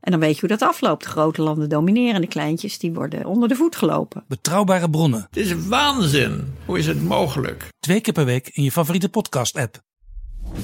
[0.00, 1.02] En dan weet je hoe dat afloopt.
[1.04, 4.24] De grote landen domineren, de kleintjes die worden onder de voet gelopen.
[4.28, 6.54] Betrouwbare bronnen, Het is waanzin.
[6.64, 7.66] Hoe is het mogelijk?
[7.80, 9.80] twee keer per week in je favoriete podcast-app.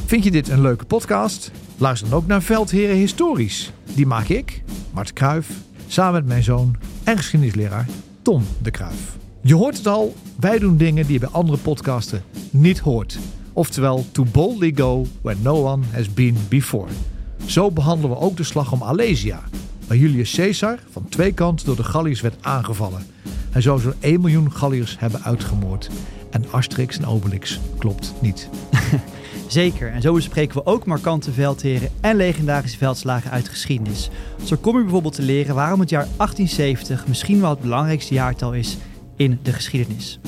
[0.07, 1.51] Vind je dit een leuke podcast?
[1.77, 3.73] Luister dan ook naar Veldheren Historisch.
[3.95, 5.49] Die maak ik, Mart Kruif,
[5.87, 7.87] samen met mijn zoon en geschiedenisleraar
[8.23, 9.17] Tom de Kruif.
[9.43, 13.19] Je hoort het al, wij doen dingen die je bij andere podcasten niet hoort.
[13.53, 16.89] Oftewel, to boldly go where no one has been before.
[17.47, 19.43] Zo behandelen we ook de slag om Alesia,
[19.87, 23.07] waar Julius Caesar van twee kanten door de Galliërs werd aangevallen.
[23.51, 25.91] Hij zou zo'n 1 miljoen Galliërs hebben uitgemoord.
[26.31, 28.49] En Asterix en Obelix klopt niet.
[29.47, 34.11] Zeker, en zo bespreken we ook markante veldheren en legendarische veldslagen uit de geschiedenis.
[34.45, 38.53] Zo kom je bijvoorbeeld te leren waarom het jaar 1870 misschien wel het belangrijkste jaartal
[38.55, 38.77] is
[39.17, 40.19] in de geschiedenis.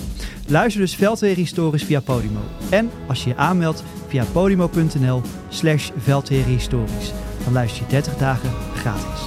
[0.47, 2.41] Luister dus Veldheren Historisch via Podimo.
[2.69, 3.83] En als je je aanmeldt
[4.17, 7.13] via podimo.nl slash veldherenhistorisch.
[7.45, 9.21] Dan luister je 30 dagen gratis.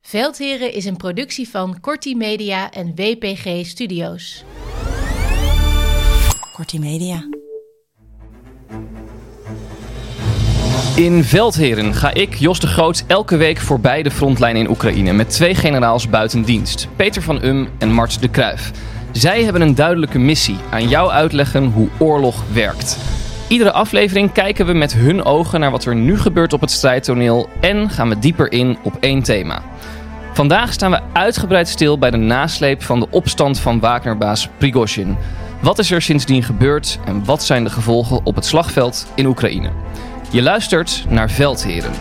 [0.00, 4.44] Veldheren is een productie van Corti Media en WPG Studios.
[6.52, 7.28] Kortie Media.
[10.96, 15.30] In Veldheren ga ik, Jos de Groot, elke week voorbij de frontlijn in Oekraïne met
[15.30, 18.72] twee generaals buiten dienst, Peter van Um en Mart de Kruif.
[19.14, 22.98] Zij hebben een duidelijke missie: aan jou uitleggen hoe oorlog werkt.
[23.48, 27.48] Iedere aflevering kijken we met hun ogen naar wat er nu gebeurt op het strijdtoneel
[27.60, 29.62] en gaan we dieper in op één thema.
[30.32, 35.16] Vandaag staan we uitgebreid stil bij de nasleep van de opstand van Wagnerbaas Prigozhin.
[35.60, 39.70] Wat is er sindsdien gebeurd en wat zijn de gevolgen op het slagveld in Oekraïne?
[40.30, 41.92] Je luistert naar Veldheren.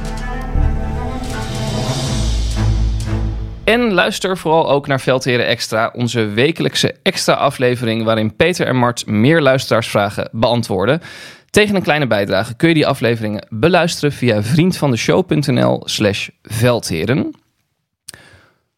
[3.63, 9.05] En luister vooral ook naar Veldheren Extra, onze wekelijkse extra aflevering waarin Peter en Mart
[9.05, 11.01] meer luisteraarsvragen beantwoorden.
[11.49, 17.35] Tegen een kleine bijdrage kun je die afleveringen beluisteren via vriendvandeshow.nl slash veldheren.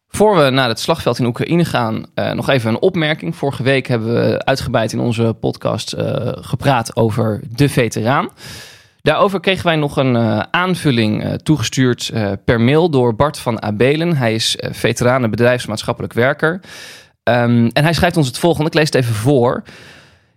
[0.08, 3.36] Voor we naar het slagveld in Oekraïne gaan, eh, nog even een opmerking.
[3.36, 8.28] Vorige week hebben we uitgebreid in onze podcast eh, gepraat over de veteraan.
[9.06, 13.62] Daarover kregen wij nog een eh, aanvulling eh, toegestuurd eh, per mail door Bart van
[13.62, 14.16] Abelen.
[14.16, 16.52] Hij is veteranen bedrijfsmaatschappelijk werker.
[16.52, 19.62] Um, en hij schrijft ons het volgende, ik lees het even voor.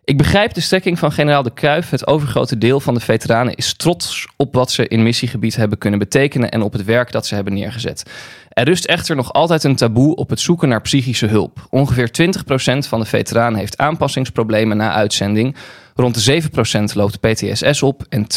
[0.03, 1.89] Ik begrijp de strekking van generaal de Kruijf.
[1.89, 5.99] Het overgrote deel van de veteranen is trots op wat ze in missiegebied hebben kunnen
[5.99, 8.03] betekenen en op het werk dat ze hebben neergezet.
[8.49, 11.67] Er rust echter nog altijd een taboe op het zoeken naar psychische hulp.
[11.69, 15.55] Ongeveer 20% van de veteranen heeft aanpassingsproblemen na uitzending.
[15.99, 16.41] Rond de
[16.91, 18.27] 7% loopt PTSS op en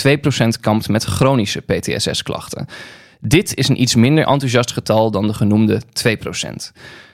[0.56, 2.66] 2% kampt met chronische PTSS-klachten.
[3.20, 5.82] Dit is een iets minder enthousiast getal dan de genoemde 2%.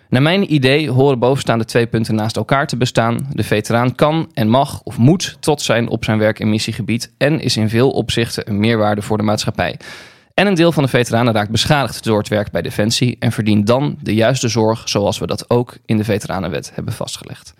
[0.08, 3.28] Naar mijn idee horen bovenstaande twee punten naast elkaar te bestaan.
[3.32, 7.40] De veteraan kan en mag of moet trots zijn op zijn werk in missiegebied en
[7.40, 9.78] is in veel opzichten een meerwaarde voor de maatschappij.
[10.34, 13.66] En een deel van de veteranen raakt beschadigd door het werk bij Defensie en verdient
[13.66, 17.54] dan de juiste zorg zoals we dat ook in de Veteranenwet hebben vastgelegd.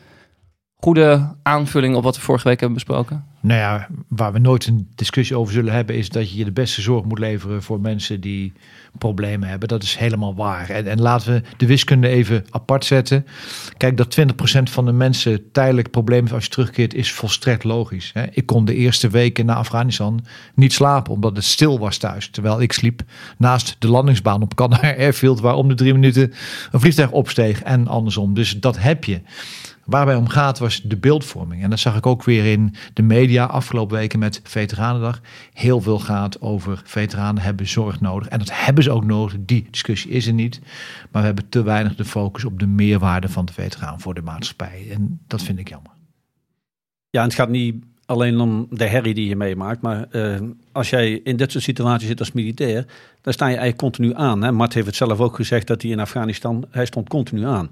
[0.81, 3.25] Goede aanvulling op wat we vorige week hebben besproken?
[3.41, 6.81] Nou ja, waar we nooit een discussie over zullen hebben, is dat je de beste
[6.81, 8.53] zorg moet leveren voor mensen die
[8.99, 9.69] problemen hebben.
[9.69, 10.71] Dat is helemaal waar.
[10.71, 13.27] En, en laten we de wiskunde even apart zetten.
[13.77, 14.25] Kijk, dat 20%
[14.63, 18.13] van de mensen tijdelijk problemen als je terugkeert, is volstrekt logisch.
[18.31, 20.25] Ik kon de eerste weken na Afghanistan
[20.55, 22.31] niet slapen, omdat het stil was thuis.
[22.31, 23.03] Terwijl ik sliep
[23.39, 26.33] naast de landingsbaan op Kandahar Airfield, waar om de drie minuten
[26.71, 28.35] een vliegtuig opsteeg en andersom.
[28.35, 29.21] Dus dat heb je.
[29.89, 31.63] Waarbij om gaat was de beeldvorming.
[31.63, 35.21] En dat zag ik ook weer in de media afgelopen weken met Veteranendag.
[35.53, 38.29] Heel veel gaat over veteranen hebben zorg nodig.
[38.29, 39.37] En dat hebben ze ook nodig.
[39.41, 40.61] Die discussie is er niet.
[41.11, 44.23] Maar we hebben te weinig de focus op de meerwaarde van de veteraan voor de
[44.23, 44.87] maatschappij.
[44.91, 45.93] En dat vind ik jammer.
[47.11, 49.81] Ja, en het gaat niet alleen om de herrie die je meemaakt.
[49.81, 50.37] Maar uh,
[50.73, 52.87] als jij in dit soort situaties zit als militair,
[53.21, 54.43] dan sta je eigenlijk continu aan.
[54.43, 54.53] Hè?
[54.53, 57.71] Mart heeft het zelf ook gezegd dat hij in Afghanistan, hij stond continu aan.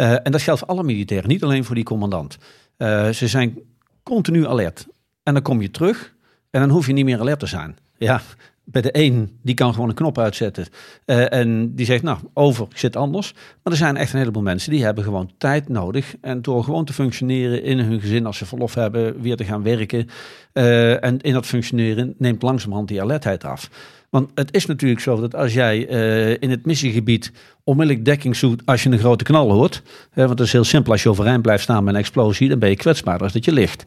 [0.00, 2.38] Uh, en dat geldt voor alle militairen, niet alleen voor die commandant.
[2.76, 3.58] Eh, ze zijn
[4.02, 4.86] continu alert.
[5.22, 6.14] En dan kom je terug
[6.50, 7.76] en dan hoef je niet meer alert te zijn.
[7.98, 8.20] Ja,
[8.64, 10.66] bij de een, die kan gewoon een knop uitzetten.
[11.06, 13.32] Uh, en die zegt, nou, over, ik zit anders.
[13.32, 16.14] Maar er zijn echt een heleboel mensen die hebben gewoon tijd nodig.
[16.20, 19.62] En door gewoon te functioneren in hun gezin, als ze verlof hebben, weer te gaan
[19.62, 20.08] werken.
[20.52, 23.70] En in dat functioneren neemt langzamerhand die alertheid af.
[24.10, 25.78] Want het is natuurlijk zo dat als jij
[26.38, 27.32] in het missiegebied
[27.64, 29.82] onmiddellijk dekking zoekt als je een grote knal hoort.
[30.14, 32.68] Want het is heel simpel, als je overeind blijft staan met een explosie, dan ben
[32.68, 33.84] je kwetsbaarder als dat je ligt.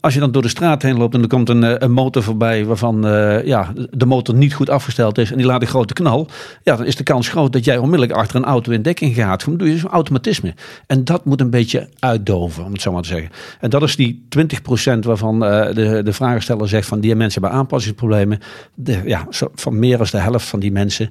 [0.00, 2.22] Als je dan door de straat heen loopt en er komt een, eh, een motor
[2.22, 5.92] voorbij waarvan uh, ja, de motor niet goed afgesteld is en die laat een grote
[5.92, 6.28] knal.
[6.62, 9.44] Ja, dan is de kans groot dat jij onmiddellijk achter een auto in dekking gaat.
[9.44, 10.54] Dan doe je zo'n automatisme.
[10.86, 13.30] En dat moet een beetje uitdoven, om het zo maar te zeggen.
[13.60, 17.58] En dat is die 20% waarvan uh, de, de vragensteller zegt van die mensen hebben
[17.58, 18.38] aanpassingsproblemen.
[18.74, 21.10] De, ja, van meer dan de helft van die mensen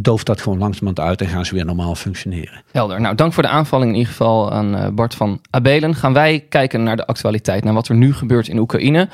[0.00, 2.62] dooft dat gewoon langzamerhand uit uit en gaan ze weer normaal functioneren.
[2.72, 3.00] Helder.
[3.00, 5.94] Nou, dank voor de aanvalling in ieder geval aan uh, Bart van Abelen.
[5.94, 9.08] Gaan wij kijken naar de actualiteit, naar wat er nu gebeurt in Oekraïne.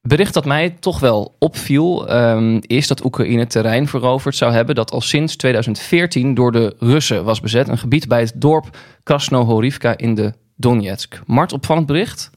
[0.00, 4.90] Bericht dat mij toch wel opviel um, is dat Oekraïne terrein veroverd zou hebben dat
[4.90, 7.68] al sinds 2014 door de Russen was bezet.
[7.68, 11.20] Een gebied bij het dorp Krasnohorivka in de Donetsk.
[11.26, 12.30] Mart, opvallend bericht?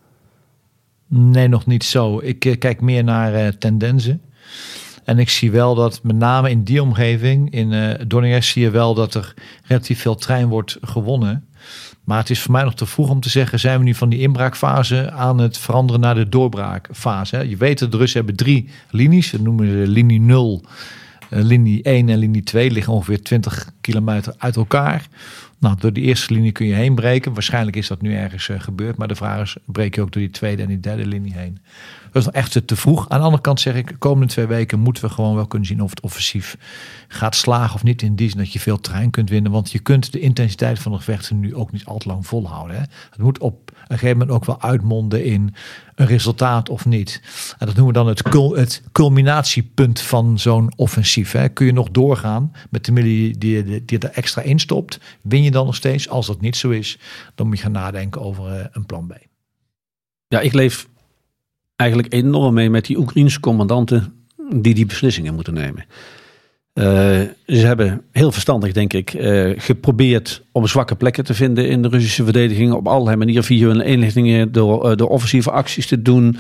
[1.08, 2.20] Nee, nog niet zo.
[2.20, 4.22] Ik uh, kijk meer naar uh, tendensen.
[5.06, 8.94] En ik zie wel dat met name in die omgeving, in uh, zie je wel
[8.94, 11.46] dat er relatief veel trein wordt gewonnen.
[12.04, 14.10] Maar het is voor mij nog te vroeg om te zeggen, zijn we nu van
[14.10, 17.50] die inbraakfase aan het veranderen naar de doorbraakfase.
[17.50, 20.64] Je weet dat de Russen hebben drie linies, dat noemen ze linie 0,
[21.30, 25.08] uh, linie 1 en linie 2, liggen ongeveer 20 kilometer uit elkaar.
[25.60, 27.34] Nou, door die eerste linie kun je heen breken.
[27.34, 28.98] Waarschijnlijk is dat nu ergens uh, gebeurd.
[28.98, 31.58] Maar de vraag is, breek je ook door die tweede en die derde linie heen?
[32.16, 33.10] Is nog echt te vroeg.
[33.10, 35.68] Aan de andere kant zeg ik, de komende twee weken moeten we gewoon wel kunnen
[35.68, 36.58] zien of het offensief
[37.08, 38.02] gaat slagen of niet.
[38.02, 39.52] In die zin dat je veel terrein kunt winnen.
[39.52, 42.76] Want je kunt de intensiteit van de gevechten nu ook niet al te lang volhouden.
[42.76, 42.82] Hè?
[43.10, 45.56] Het moet op een gegeven moment ook wel uitmonden in
[45.96, 47.22] een resultaat of niet.
[47.58, 51.32] En dat noemen we dan het, het culminatiepunt van zo'n offensief.
[51.32, 51.50] Hè?
[51.50, 55.00] Kun je nog doorgaan met de middelen die, die, die er extra in stopt?
[55.22, 56.10] Win je dan nog steeds?
[56.10, 57.00] Als dat niet zo is,
[57.36, 59.14] dan moet je gaan nadenken over uh, een plan B.
[60.28, 60.88] Ja, ik leef
[61.76, 64.26] eigenlijk enorm mee met die Oekraïnse commandanten
[64.56, 65.86] die die beslissingen moeten nemen.
[67.46, 71.88] Ze hebben heel verstandig, denk ik, uh, geprobeerd om zwakke plekken te vinden in de
[71.88, 72.74] Russische verdediging.
[72.74, 76.38] Op allerlei manieren via hun inlichtingen, door, uh, door offensieve acties te doen.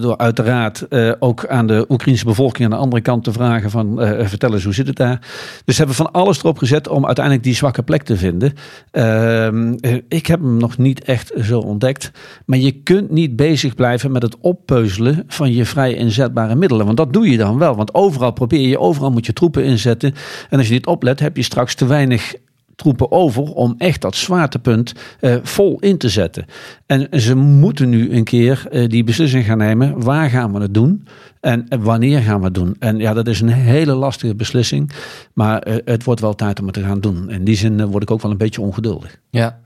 [0.00, 0.86] door uiteraard
[1.18, 4.74] ook aan de Oekraïnse bevolking aan de andere kant te vragen van vertel eens hoe
[4.74, 5.18] zit het daar.
[5.64, 8.52] Dus ze hebben van alles erop gezet om uiteindelijk die zwakke plek te vinden.
[8.90, 9.74] Ehm,
[10.08, 12.10] ik heb hem nog niet echt zo ontdekt.
[12.46, 16.84] Maar je kunt niet bezig blijven met het oppeuzelen van je vrij inzetbare middelen.
[16.84, 17.76] Want dat doe je dan wel.
[17.76, 20.03] Want overal probeer je, overal moet je troepen inzetten.
[20.50, 22.34] En als je dit oplet, heb je straks te weinig
[22.76, 26.46] troepen over om echt dat zwaartepunt uh, vol in te zetten.
[26.86, 30.02] En ze moeten nu een keer uh, die beslissing gaan nemen.
[30.02, 31.06] Waar gaan we het doen?
[31.44, 32.76] En wanneer gaan we het doen?
[32.78, 34.90] En ja, dat is een hele lastige beslissing.
[35.32, 37.30] Maar uh, het wordt wel tijd om het te gaan doen.
[37.30, 39.18] In die zin word ik ook wel een beetje ongeduldig.
[39.30, 39.60] Ja,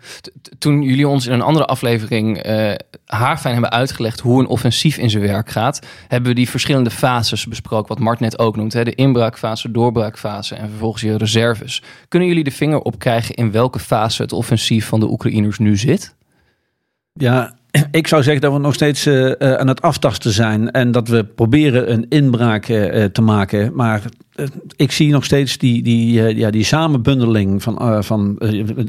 [0.58, 2.46] toen jullie ons in een andere aflevering
[3.04, 7.46] haarfijn hebben uitgelegd hoe een offensief in zijn werk gaat, hebben we die verschillende fases
[7.46, 8.72] besproken, wat Mart net ook noemt.
[8.72, 8.84] Hè?
[8.84, 11.82] De inbraakfase, doorbraakfase en vervolgens je reserves.
[12.08, 16.16] Kunnen jullie de vinger opkrijgen in welke fase het offensief van de Oekraïners nu zit?
[17.12, 17.57] Ja,
[17.90, 21.24] ik zou zeggen dat we nog steeds uh, aan het aftasten zijn en dat we
[21.24, 23.74] proberen een inbraak uh, te maken.
[23.74, 24.02] Maar
[24.76, 28.38] ik zie nog steeds die, die, ja, die samenbundeling van, van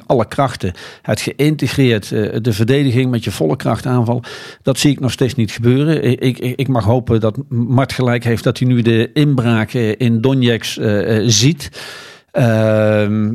[0.06, 0.74] alle krachten.
[1.02, 2.10] Het geïntegreerd,
[2.44, 4.24] de verdediging met je volle kracht aanval.
[4.62, 6.04] Dat zie ik nog steeds niet gebeuren.
[6.04, 10.22] Ik, ik, ik mag hopen dat Mart gelijk heeft dat hij nu de inbraak in
[10.22, 10.82] Donetsk
[11.26, 11.70] ziet.
[12.32, 13.34] Ehm,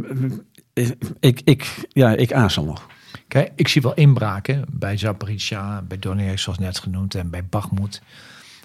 [1.20, 2.86] ik, ik, ja, ik nog.
[3.28, 8.02] Kijk, ik zie wel inbraken bij Zaporizhia, bij Donetsk zoals net genoemd en bij Bakhmut.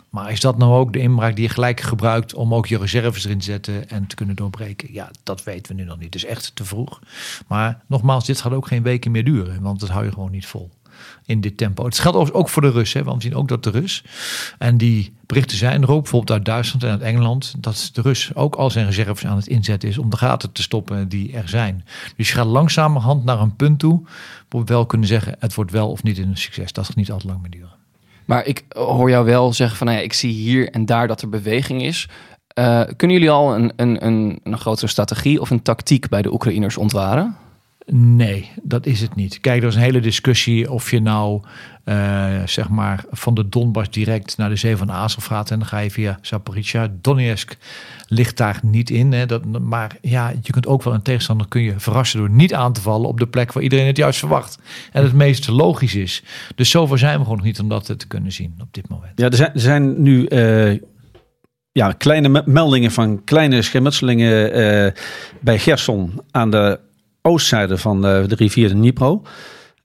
[0.09, 3.25] Maar is dat nou ook de inbraak die je gelijk gebruikt om ook je reserves
[3.25, 4.93] erin te zetten en te kunnen doorbreken?
[4.93, 6.11] Ja, dat weten we nu nog niet.
[6.11, 6.99] Dus echt te vroeg.
[7.47, 10.45] Maar nogmaals, dit gaat ook geen weken meer duren, want dat hou je gewoon niet
[10.45, 10.69] vol
[11.25, 11.85] in dit tempo.
[11.85, 14.03] Het geldt ook voor de Russen, want we zien ook dat de Rus,
[14.57, 18.35] en die berichten zijn er ook, bijvoorbeeld uit Duitsland en uit Engeland, dat de Rus
[18.35, 21.49] ook al zijn reserves aan het inzetten is om de gaten te stoppen die er
[21.49, 21.85] zijn.
[22.15, 24.01] Dus je gaat langzamerhand naar een punt toe
[24.49, 26.73] waar we wel kunnen zeggen, het wordt wel of niet een succes.
[26.73, 27.77] Dat gaat niet altijd lang meer duren.
[28.25, 31.21] Maar ik hoor jou wel zeggen van, nou ja, ik zie hier en daar dat
[31.21, 32.07] er beweging is.
[32.59, 36.33] Uh, kunnen jullie al een, een, een, een grotere strategie of een tactiek bij de
[36.33, 37.37] Oekraïners ontwaren?
[37.91, 39.39] Nee, dat is het niet.
[39.39, 41.41] Kijk, er is een hele discussie of je nou
[41.85, 45.67] uh, zeg maar van de Donbass direct naar de zee van Azov gaat en dan
[45.67, 46.91] ga je via Zaporizhia.
[47.01, 47.57] Donetsk
[48.07, 49.11] ligt daar niet in.
[49.11, 49.25] Hè.
[49.25, 52.73] Dat, maar ja, je kunt ook wel een tegenstander kun je verrassen door niet aan
[52.73, 54.59] te vallen op de plek waar iedereen het juist verwacht.
[54.91, 56.23] En het meest logisch is.
[56.55, 59.11] Dus zover zijn we gewoon nog niet om dat te kunnen zien op dit moment.
[59.15, 60.79] Ja, er zijn, er zijn nu uh,
[61.71, 64.91] ja, kleine meldingen van kleine schermutselingen uh,
[65.39, 66.79] bij Gerson aan de
[67.21, 69.21] oostzijde van de, de rivier de Dnipro.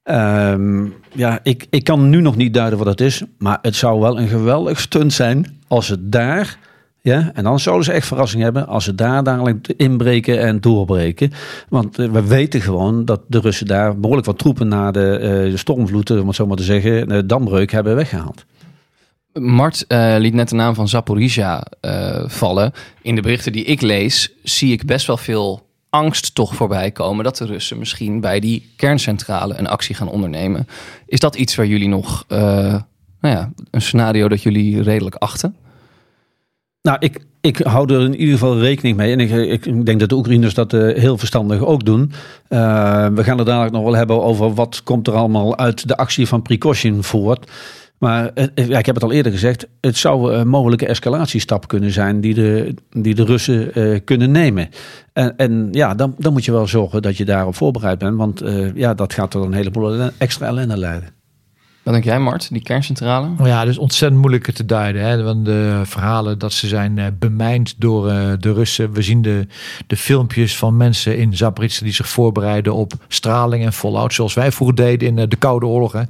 [0.05, 3.23] Um, ja, ik, ik kan nu nog niet duiden wat het is.
[3.39, 6.59] Maar het zou wel een geweldig stunt zijn als het daar.
[7.01, 11.33] Ja, en dan zouden ze echt verrassing hebben als ze daar dadelijk inbreken en doorbreken.
[11.69, 15.51] Want uh, we weten gewoon dat de Russen daar behoorlijk wat troepen na de, uh,
[15.51, 18.45] de stormvloed, om het zo maar te zeggen, de dambreuk hebben weggehaald.
[19.33, 19.85] Mart
[20.19, 21.67] liet net de naam van Zaporizhia
[22.27, 22.73] vallen.
[23.03, 25.64] In de berichten die ik lees, zie ik best wel veel
[25.95, 30.67] angst toch voorbij komen dat de Russen misschien bij die kerncentrale een actie gaan ondernemen.
[31.07, 32.39] Is dat iets waar jullie nog, uh,
[33.21, 35.57] nou ja, een scenario dat jullie redelijk achten?
[36.83, 39.13] Nou, ik, ik hou er in ieder geval rekening mee.
[39.13, 39.31] En ik,
[39.65, 42.13] ik denk dat de Oekraïners dat uh, heel verstandig ook doen.
[42.49, 45.97] Uh, we gaan het dadelijk nog wel hebben over wat komt er allemaal uit de
[45.97, 47.51] actie van Prikoshin voort.
[47.99, 52.21] Maar ja, ik heb het al eerder gezegd, het zou een mogelijke escalatiestap kunnen zijn
[52.21, 54.69] die de, die de Russen uh, kunnen nemen.
[55.13, 58.43] En, en ja, dan, dan moet je wel zorgen dat je daarop voorbereid bent, want
[58.43, 61.09] uh, ja, dat gaat tot een heleboel extra ellende leiden.
[61.83, 63.29] Wat denk jij, Mart, die kerncentrale?
[63.41, 65.03] Oh ja, is ontzettend moeilijk te duiden.
[65.03, 65.23] Hè?
[65.23, 68.93] Want de verhalen dat ze zijn bemijnd door uh, de Russen.
[68.93, 69.47] We zien de,
[69.87, 74.15] de filmpjes van mensen in Zaporizhzhia die zich voorbereiden op straling en fallout.
[74.15, 75.93] Zoals wij vroeger deden in uh, de Koude Oorlog.
[75.93, 76.03] Hè?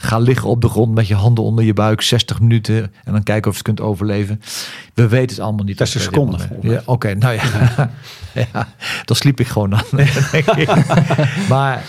[0.00, 3.22] Ga liggen op de grond met je handen onder je buik 60 minuten en dan
[3.22, 4.40] kijken of je het kunt overleven.
[4.94, 5.78] We weten het allemaal niet.
[5.78, 6.36] Dat is een seconde.
[6.60, 7.90] Ja, Oké, okay, nou ja.
[8.52, 8.68] ja.
[9.04, 9.84] Dan sliep ik gewoon aan.
[11.48, 11.84] maar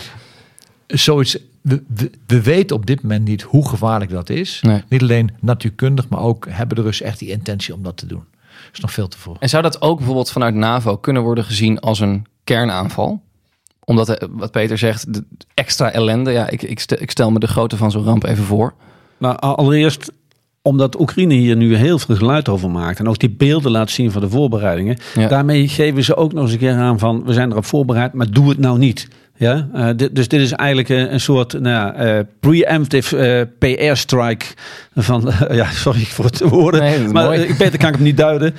[0.86, 1.38] zoiets.
[1.60, 4.60] We, we, we, weten op dit moment niet hoe gevaarlijk dat is.
[4.62, 4.82] Nee.
[4.88, 8.24] Niet alleen natuurkundig, maar ook hebben de Russen echt die intentie om dat te doen.
[8.30, 9.36] Dat is nog veel te vroeg.
[9.40, 13.22] En zou dat ook bijvoorbeeld vanuit NAVO kunnen worden gezien als een kernaanval?
[13.90, 16.30] Omdat, wat Peter zegt, de extra ellende.
[16.30, 18.74] Ja, ik, ik, stel, ik stel me de grootte van zo'n ramp even voor.
[19.18, 20.12] Nou, allereerst
[20.62, 22.98] omdat Oekraïne hier nu heel veel geluid over maakt.
[22.98, 24.98] En ook die beelden laat zien van de voorbereidingen.
[25.14, 25.28] Ja.
[25.28, 27.24] Daarmee geven ze ook nog eens een keer aan van...
[27.24, 29.08] we zijn erop voorbereid, maar doe het nou niet.
[29.40, 33.68] Ja, uh, dit, dus dit is eigenlijk een, een soort nou ja, uh, preemptive uh,
[33.74, 34.46] PR-strike
[34.94, 37.40] van, ja, sorry voor het woorden, nee, maar mooi.
[37.40, 38.54] ik beter kan ik hem niet duiden,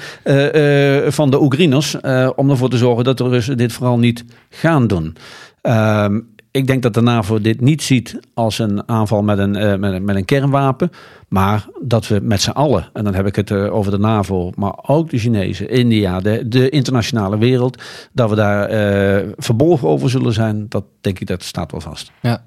[1.13, 1.95] van de Oekraïners,
[2.35, 5.15] om ervoor te zorgen dat de Russen dit vooral niet gaan doen.
[5.61, 6.19] Ehm,
[6.51, 9.93] ik denk dat de NAVO dit niet ziet als een aanval met een, uh, met,
[9.93, 10.89] een, met een kernwapen.
[11.27, 14.51] Maar dat we met z'n allen, en dan heb ik het uh, over de NAVO,
[14.55, 17.81] maar ook de Chinezen, India, de, de internationale wereld,
[18.12, 22.12] dat we daar uh, verbolgen over zullen zijn, dat denk ik dat staat wel vast.
[22.22, 22.43] Ja.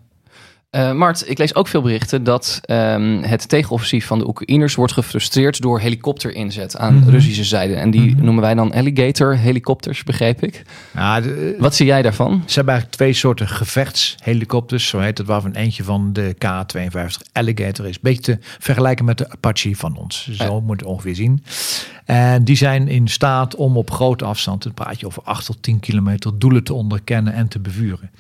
[0.75, 4.93] Uh, Mart, ik lees ook veel berichten dat um, het tegenoffensief van de Oekraïners wordt
[4.93, 6.97] gefrustreerd door helikopterinzet aan Mhm.
[6.97, 7.13] mm -hmm.
[7.13, 7.75] Russische zijde.
[7.75, 10.63] En die noemen wij dan alligator helikopters, begreep ik.
[10.95, 12.43] Ja, de, Wat zie jij daarvan?
[12.47, 17.87] Ze hebben eigenlijk twee soorten gevechtshelikopters, zo heet het, waarvan eentje van de K-52 Alligator
[17.87, 18.01] is.
[18.01, 20.29] Beetje te vergelijken met de Apache van ons.
[20.31, 20.51] Zo ja.
[20.51, 21.43] moet je het ongeveer zien.
[22.05, 25.63] En die zijn in staat om op grote afstand, dan praat je over 8 tot
[25.63, 28.11] 10 kilometer, doelen te onderkennen en te bevuren.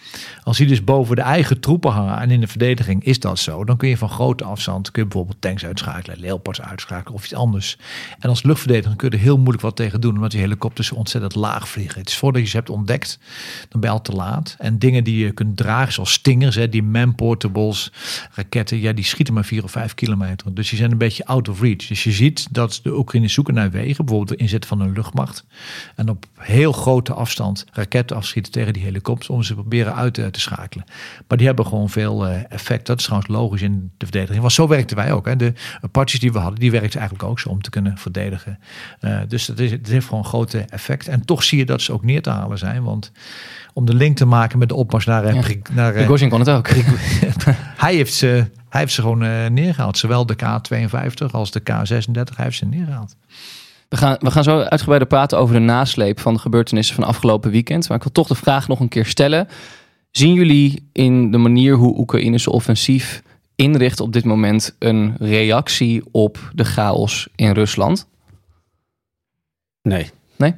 [0.43, 3.65] Als die dus boven de eigen troepen hangen en in de verdediging is dat zo,
[3.65, 7.35] dan kun je van grote afstand, kun je bijvoorbeeld tanks uitschakelen, leopards uitschakelen of iets
[7.35, 7.79] anders.
[8.19, 11.35] En als luchtverdediger kun je er heel moeilijk wat tegen doen, omdat die helikopters ontzettend
[11.35, 12.01] laag vliegen.
[12.01, 13.19] Het is voordat je ze hebt ontdekt,
[13.69, 14.57] dan ben je al te laat.
[14.59, 17.93] En dingen die je kunt dragen, zoals stingers, hè, die man-portables,
[18.35, 20.55] raketten, ja, die schieten maar 4 of 5 kilometer.
[20.55, 21.87] Dus die zijn een beetje out of reach.
[21.87, 25.45] Dus je ziet dat de Oekraïners zoeken naar wegen, bijvoorbeeld de inzet van een luchtmacht.
[25.97, 30.31] En op heel grote afstand raketten afschieten tegen die helikopters om ze proberen uit te,
[30.33, 30.85] schakelen.
[31.29, 32.87] Maar die hebben gewoon veel uh, effect.
[32.87, 34.41] Dat is trouwens logisch in de verdediging.
[34.41, 35.27] Want zo werkten wij ook.
[35.27, 35.37] Hè.
[35.37, 38.59] De Apaches die we hadden, die werkten eigenlijk ook zo om te kunnen verdedigen.
[39.01, 41.09] Uh, dus dat, is, het heeft gewoon een grote effect.
[41.09, 42.83] En toch zie je dat ze ook neer te halen zijn.
[42.83, 43.13] Want
[43.73, 45.35] om de link te maken met de opmars naar...
[45.35, 45.43] Ja.
[45.73, 46.69] naar Prigozhin kon het ook.
[47.85, 48.47] hij heeft ze...
[48.69, 49.99] Hij heeft ze gewoon neergehaald.
[49.99, 52.35] Zowel de K52 als de K36.
[52.35, 53.17] Hij heeft ze neergehaald.
[53.89, 57.51] We gaan, we gaan zo uitgebreider praten over de nasleep van de gebeurtenissen van afgelopen
[57.51, 57.89] weekend.
[57.89, 59.49] Maar ik wil toch de vraag nog een keer stellen.
[60.17, 63.23] Zien jullie in de manier hoe Oekraïnse offensief
[63.55, 68.07] inricht op dit moment een reactie op de chaos in Rusland?
[69.83, 70.11] Nee.
[70.37, 70.55] Nee?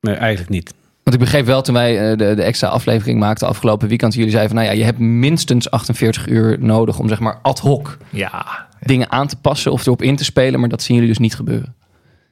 [0.00, 0.74] Nee, eigenlijk niet.
[1.02, 4.14] Want ik begreep wel toen wij de, de extra aflevering maakten afgelopen weekend.
[4.14, 7.58] Jullie zeiden van nou ja, je hebt minstens 48 uur nodig om zeg maar ad
[7.58, 8.68] hoc ja, ja.
[8.80, 10.60] dingen aan te passen of erop in te spelen.
[10.60, 11.74] Maar dat zien jullie dus niet gebeuren.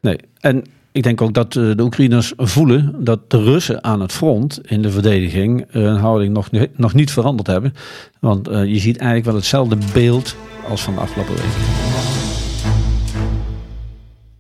[0.01, 0.65] Nee, en
[0.97, 4.83] ik denk ook dat eh, de Oekraïners voelen dat de Russen aan het front in
[4.83, 7.75] de verdediging eh, hun houding nog, nog niet veranderd hebben.
[8.21, 10.37] Want eh, je ziet eigenlijk wel hetzelfde beeld
[10.69, 11.45] als van de afgelopen week.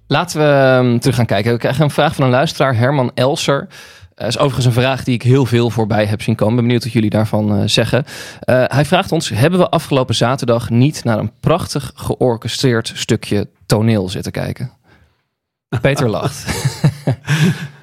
[0.06, 1.52] Laten we ehm, terug gaan kijken.
[1.52, 3.68] We krijgen een vraag van een luisteraar, Herman Elser.
[4.14, 6.52] Dat is overigens een vraag die ik heel veel voorbij heb zien komen.
[6.52, 8.04] Ik ben benieuwd wat jullie daarvan zeggen.
[8.44, 14.32] Hij vraagt ons, hebben we afgelopen zaterdag niet naar een prachtig georchestreerd stukje toneel zitten
[14.32, 14.70] kijken?
[15.80, 16.44] Peter lacht.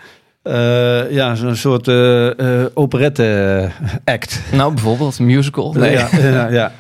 [0.44, 4.42] Eh, ja, zo'n soort eh, eh, operette-act.
[4.52, 5.74] nou, bijvoorbeeld een musical?
[5.74, 5.92] Nee.
[5.92, 6.72] Ja, ja,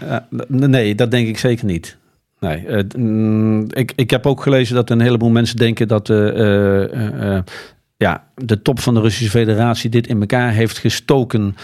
[0.48, 1.98] nee, dat denk ik zeker niet.
[2.40, 2.68] Nee,
[2.98, 6.08] mm, ik, ik heb ook gelezen dat een heleboel mensen denken dat
[7.98, 11.56] ja, de top van de Russische Federatie dit in elkaar heeft gestoken.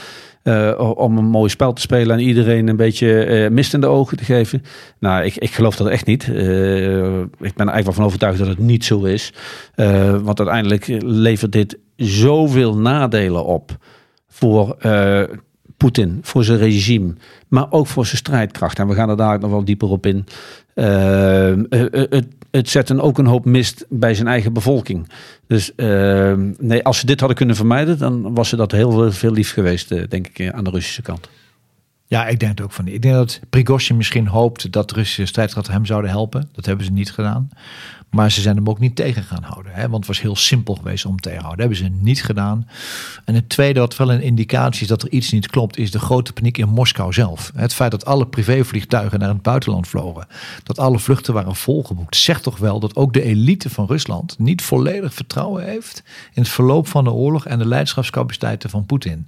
[0.43, 3.87] Eh, om een mooi spel te spelen en iedereen een beetje eh, mist in de
[3.87, 4.63] ogen te geven.
[4.99, 6.23] Nou, ik, ik geloof dat echt niet.
[6.23, 9.33] Eh, ik ben er eigenlijk wel van overtuigd dat het niet zo is.
[10.21, 13.77] Want uiteindelijk levert dit zoveel nadelen op
[14.27, 14.77] voor
[15.77, 17.13] Poetin, voor zijn regime,
[17.47, 18.79] maar ook voor zijn strijdkracht.
[18.79, 20.25] En we gaan er daar nog wel dieper op in.
[20.79, 25.09] Eh, eh, eh, het, het zet een, ook een hoop mist bij zijn eigen bevolking.
[25.47, 25.71] Dus
[26.57, 30.09] nee, als ze dit hadden kunnen vermijden, dan was ze dat heel veel, lief geweest,
[30.09, 31.29] denk ik, aan de Russische kant.
[32.09, 32.87] Ja, ik denk het ook van.
[32.87, 36.49] Ik denk dat Prigozhin misschien hoopt dat de Russische strijdkrachten hem zouden helpen.
[36.51, 37.49] Dat hebben ze niet gedaan.
[38.09, 39.73] Maar ze zijn hem ook niet tegen gaan houden.
[39.73, 39.81] Hè?
[39.81, 41.69] Want het was heel simpel geweest om te tegenhouden.
[41.69, 42.67] Dat hebben ze niet gedaan.
[43.25, 45.77] En het tweede wat wel een indicatie is dat er iets niet klopt...
[45.77, 47.51] is de grote paniek in Moskou zelf.
[47.55, 50.27] Het feit dat alle privévliegtuigen naar het buitenland vlogen...
[50.63, 52.15] dat alle vluchten waren volgeboekt...
[52.15, 54.39] zegt toch wel dat ook de elite van Rusland...
[54.39, 56.03] niet volledig vertrouwen heeft...
[56.33, 57.45] in het verloop van de oorlog...
[57.45, 59.27] en de leiderschapscapaciteiten van Poetin.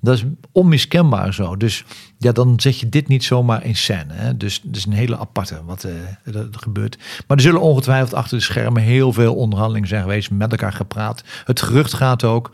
[0.00, 1.56] Dat is onmiskenbaar zo.
[1.56, 1.84] Dus
[2.22, 4.12] ja, dan zet je dit niet zomaar in scène.
[4.12, 4.36] Hè?
[4.36, 6.98] Dus dat is een hele aparte wat eh, er, gebeurt.
[7.26, 11.24] Maar er zullen ongetwijfeld achter de schermen heel veel onderhandelingen zijn geweest, met elkaar gepraat.
[11.44, 12.50] Het gerucht gaat ook,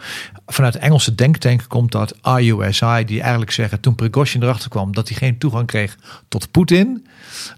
[0.46, 5.16] vanuit Engelse denktank komt dat RUSI, die eigenlijk zeggen toen Prigozhin erachter kwam dat hij
[5.16, 5.96] geen toegang kreeg
[6.28, 7.06] tot Poetin.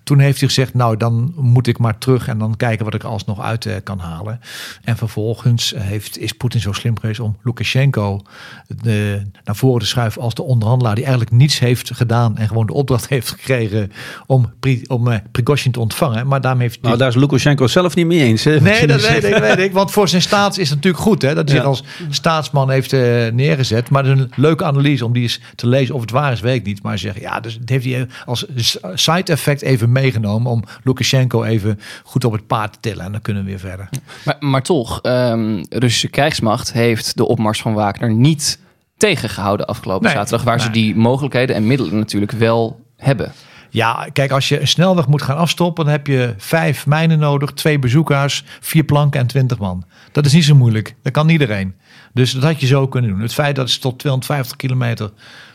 [0.02, 3.04] Toen heeft hij gezegd, nou dan moet ik maar terug en dan kijken wat ik
[3.04, 4.40] alsnog uit eh, kan halen.
[4.84, 8.22] En vervolgens heeft, is Poetin zo slim geweest om Lukashenko
[8.66, 12.66] de, naar voren te schuiven als de onderhandelaar die eigenlijk niets heeft gedaan en gewoon
[12.66, 13.92] de opdracht heeft gekregen
[14.26, 16.26] om, Pri, om eh, Prigozhin te ontvangen.
[16.26, 18.44] Maar daarmee heeft Nou, daar is Lukashenko zelf niet mee eens.
[18.44, 19.72] Hè, Nee, dat weet ik, weet ik.
[19.72, 21.62] Want voor zijn staats is het natuurlijk goed hè, dat hij Ja.
[21.62, 23.00] zich als staatsman heeft eh,
[23.32, 23.90] neergezet.
[23.90, 25.94] Maar het is een leuke analyse om die eens te lezen.
[25.94, 26.82] Of het waar is, weet ik niet.
[26.82, 28.46] Maar zeggen, ja, dus het heeft hij als
[28.94, 33.04] side effect even meegenomen om Lukashenko even goed op het paard te tillen.
[33.04, 33.88] En dan kunnen we weer verder.
[34.24, 38.58] Maar, maar toch, ehm, Russische krijgsmacht heeft de opmars van Wagner niet
[38.98, 40.42] tegengehouden afgelopen Nee, zaterdag.
[40.42, 43.32] Waar ze die mogelijkheden en middelen natuurlijk wel hebben.
[43.70, 47.52] Ja, kijk, als je een snelweg moet gaan afstoppen, dan heb je vijf mijnen nodig,
[47.52, 49.84] twee bezoekers, vier planken en twintig man.
[50.12, 50.94] Dat is niet zo moeilijk.
[51.02, 51.74] Dat kan iedereen.
[52.12, 53.20] Dus dat had je zo kunnen doen.
[53.20, 55.11] Het feit dat ze tot 250 kilometer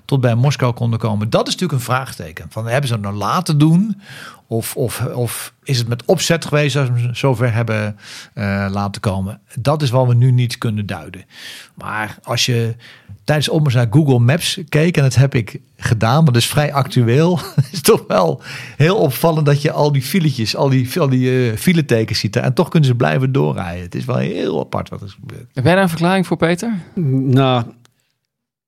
[0.06, 2.46] tot bij Moskou konden komen, dat is natuurlijk een vraagteken.
[2.50, 4.02] Van hebben ze het nou laten doen?
[4.48, 7.98] Of, of, of is het met opzet geweest dat ze zover hebben
[8.34, 9.42] eh, laten komen?
[9.60, 11.26] Dat is wat we nu niet kunnen duiden.
[11.74, 12.76] Maar als je
[13.24, 16.48] tijdens de opmars naar Google Maps keek, en dat heb ik gedaan, maar dat is
[16.48, 17.40] vrij actueel,
[17.72, 18.42] is toch wel
[18.78, 22.36] heel opvallend dat je al die filetjes, al die, al die eh, filetekens ziet.
[22.36, 23.84] En toch kunnen ze blijven doorrijden.
[23.84, 25.48] Het is wel heel apart wat er is gebeurd.
[25.54, 26.80] Heb jij daar een verklaring voor, Peter?
[26.94, 27.64] Nou,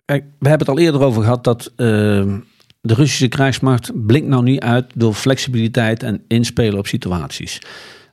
[0.05, 1.85] we hebben het al eerder over gehad dat eh,
[2.81, 7.61] de Russische krijgsmacht blinkt nou niet uit door flexibiliteit en inspelen op situaties.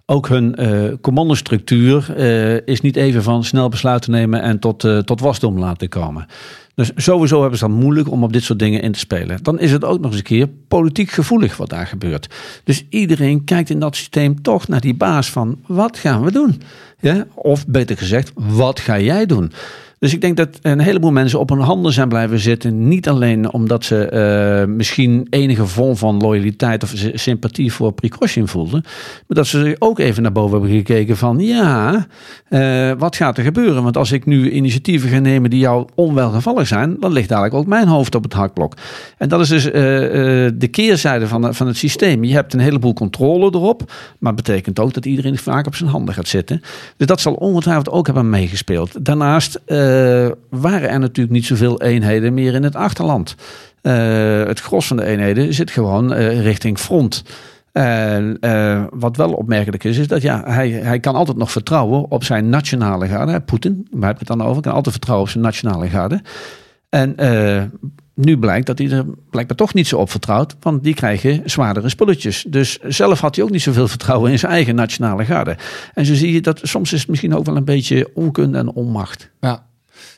[0.07, 4.99] Ook hun eh commandostructuur eh, is niet even van snel besluiten nemen en tot, eh,
[4.99, 6.27] tot wasdom laten komen.
[6.75, 9.43] Dus sowieso hebben ze dan moeilijk om op dit soort dingen in te spelen.
[9.43, 12.35] Dan is het ook nog eens een keer politiek gevoelig wat daar gebeurt.
[12.65, 16.63] Dus iedereen kijkt in dat systeem toch naar die baas van wat gaan we doen?
[17.01, 17.27] Ja?
[17.35, 19.53] Of beter gezegd, wat ga jij doen?
[20.03, 22.89] Dus ik denk dat een heleboel mensen op hun handen zijn blijven zitten.
[22.89, 28.49] Niet alleen omdat ze eh, misschien enige vorm van loyaliteit of sy- sympathie voor Prigozhin
[28.49, 28.81] voelden.
[29.27, 32.07] Maar dat ze ook even naar boven hebben gekeken van ja,
[32.49, 33.83] eh, wat gaat er gebeuren?
[33.83, 37.67] Want als ik nu initiatieven ga nemen die jou onwelgevallig zijn, dan ligt dadelijk ook
[37.67, 38.75] mijn hoofd op het hakblok.
[39.19, 39.73] En dat is dus eh,
[40.55, 42.25] de keerzijde van, van het systeem.
[42.25, 46.15] Je hebt een heleboel controle erop, maar betekent ook dat iedereen vaak op zijn handen
[46.15, 46.61] gaat zitten.
[46.97, 49.05] Dus dat zal ongetwijfeld ook hebben meegespeeld.
[49.05, 49.61] Daarnaast
[50.51, 53.35] waren er natuurlijk niet zoveel eenheden meer in het achterland.
[53.83, 57.25] Eh, het gros van de eenheden zit gewoon eh, richting front.
[57.73, 62.25] Eh, wat wel opmerkelijk is, is dat ja, hij, hij kan altijd nog vertrouwen op
[62.25, 63.41] zijn nationale garde.
[63.41, 64.63] Poetin, waar heb ik het dan over?
[64.63, 66.21] Kan altijd vertrouwen op zijn nationale garde.
[66.89, 67.63] En eh,
[68.15, 71.89] nu blijkt dat hij er blijkbaar toch niet zo op vertrouwt, want die krijgen zwaardere
[71.89, 72.45] spulletjes.
[72.49, 75.57] Dus zelf had hij ook niet zoveel vertrouwen in zijn eigen nationale garde.
[75.95, 78.73] En zo zie je dat soms is het misschien ook wel een beetje onkunde en
[78.73, 79.31] onmacht.
[79.41, 79.67] Ja.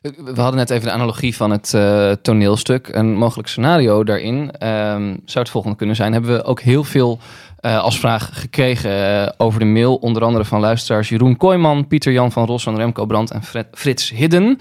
[0.03, 2.89] We hadden net even de analogie van het uh, toneelstuk.
[2.93, 6.13] Een mogelijk scenario daarin ehm, zou het volgende kunnen zijn.
[6.13, 7.19] Hebben we ook heel veel
[7.61, 9.95] uh, als vraag gekregen uh, over de mail.
[9.95, 13.43] Onder andere van luisteraars Jeroen Kooijman, Pieter Jan van Rossum, Remco Brandt en
[13.73, 14.59] Frits Hidden.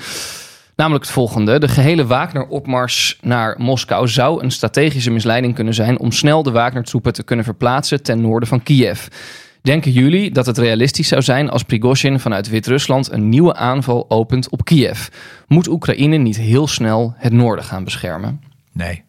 [0.76, 1.60] Namelijk het volgende.
[1.60, 7.14] De gehele Wagner-opmars naar Moskou zou een strategische misleiding kunnen zijn om snel de Wagner-troepen
[7.14, 9.08] te kunnen verplaatsen ten noorden van Kiev.
[9.64, 14.50] Denken jullie dat het realistisch zou zijn als Prigozhin vanuit Wit-Rusland een nieuwe aanval opent
[14.50, 15.08] op Kiev?
[15.48, 18.42] Moet Oekraïne niet heel snel het noorden gaan beschermen?
[18.72, 19.04] Nee.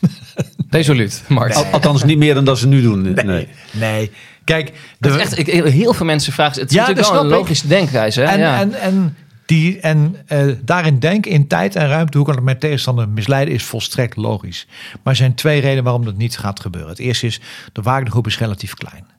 [0.70, 1.54] Resoluut, Mart.
[1.54, 1.64] Nee.
[1.64, 3.02] Althans, niet meer dan dat ze nu doen.
[3.02, 3.24] Nee.
[3.24, 3.48] Nee.
[3.72, 4.10] nee.
[4.44, 5.08] Kijk, de...
[5.08, 6.60] is echt, ik, heel veel mensen vragen.
[6.60, 8.22] Het is ja, natuurlijk wel een logische denkwijze.
[8.22, 8.60] En, ja.
[8.60, 9.16] en, en,
[9.46, 13.54] die, en uh, daarin denken in tijd en ruimte, hoe kan ik mijn tegenstander misleiden,
[13.54, 14.66] is volstrekt logisch.
[14.92, 16.90] Maar er zijn twee redenen waarom dat niet gaat gebeuren.
[16.90, 17.40] Het eerste is,
[17.72, 19.16] de Wagnergroep is relatief klein.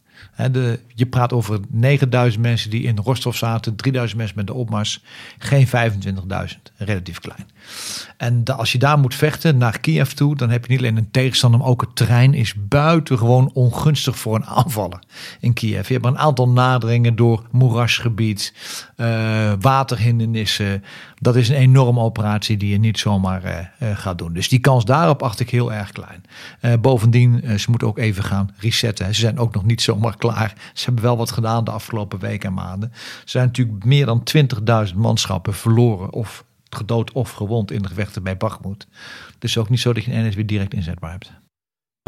[0.48, 5.04] De, je praat over 9000 mensen die in Rostov zaten, 3000 mensen met de opmars,
[5.38, 5.74] geen 25.000,
[6.78, 7.48] relatief klein.
[8.18, 10.98] En de, als je daar moet vechten naar Kiev toe, dan heb je niet alleen
[10.98, 15.00] een tegenstander, maar ook het terrein is buitengewoon ongunstig voor een aanvaller
[15.40, 15.88] in Kiev.
[15.88, 18.54] Je hebt een aantal naderingen door moerasgebied,
[19.02, 20.84] uh, waterhindernissen.
[21.16, 24.34] Dat is een enorme operatie die je niet zomaar uh, uh, gaat doen.
[24.34, 26.24] Dus die kans daarop acht ik heel erg klein.
[26.82, 29.16] bovendien, ze moeten ook even gaan resetten.
[29.16, 30.54] Ze zijn ook nog niet zomaar klaar.
[30.74, 32.92] Ze hebben wel wat gedaan de afgelopen weken en maanden.
[32.94, 34.24] Ze zijn natuurlijk meer dan
[34.90, 38.88] 20.000 manschappen verloren of gedood of gewond in de gevechten bij Bachmoed.
[39.40, 41.32] Dus ook niet zo dat je een NS weer direct inzetbaar hebt.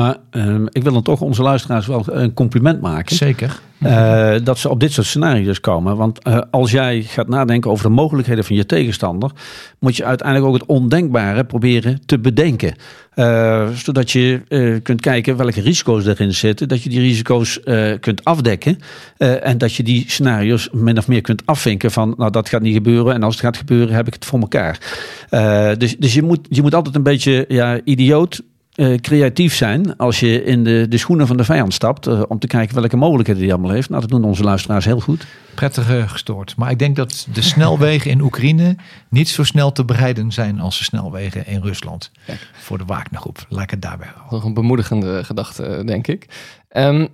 [0.01, 3.15] Maar uh, ik wil dan toch onze luisteraars wel een compliment maken.
[3.15, 3.59] Zeker.
[3.79, 5.97] Uh, dat ze op dit soort scenario's komen.
[5.97, 9.31] Want uh, als jij gaat nadenken over de mogelijkheden van je tegenstander,
[9.79, 12.75] moet je uiteindelijk ook het ondenkbare proberen te bedenken.
[13.75, 14.41] zodat je
[14.83, 16.67] kunt kijken welke risico's erin zitten.
[16.67, 17.59] Dat je die risico's
[17.99, 18.77] kunt afdekken.
[19.17, 22.73] en dat je die scenario's min of meer kunt afvinken van nou dat gaat niet
[22.73, 23.13] gebeuren.
[23.13, 24.77] En als het gaat gebeuren heb ik het voor elkaar.
[25.77, 28.41] dus dus je, moet, je moet altijd een beetje ja, idioot
[28.75, 32.07] uh, creatief zijn als je in de, de schoenen van de vijand stapt.
[32.07, 33.89] Uh, om te kijken welke mogelijkheden die allemaal heeft.
[33.89, 35.25] Nou, dat doen onze luisteraars heel goed.
[35.55, 36.55] Prettig uh, gestoord.
[36.55, 38.75] Maar ik denk dat de snelwegen in Oekraïne
[39.09, 42.11] niet zo snel te bereiden zijn als de snelwegen in Rusland.
[42.25, 42.47] Kijk.
[42.53, 43.45] Voor de Wagnergroep.
[43.49, 44.33] Laat ik het daarbij houden.
[44.33, 46.25] Nog een bemoedigende gedachte, denk ik.
[46.77, 47.07] Um,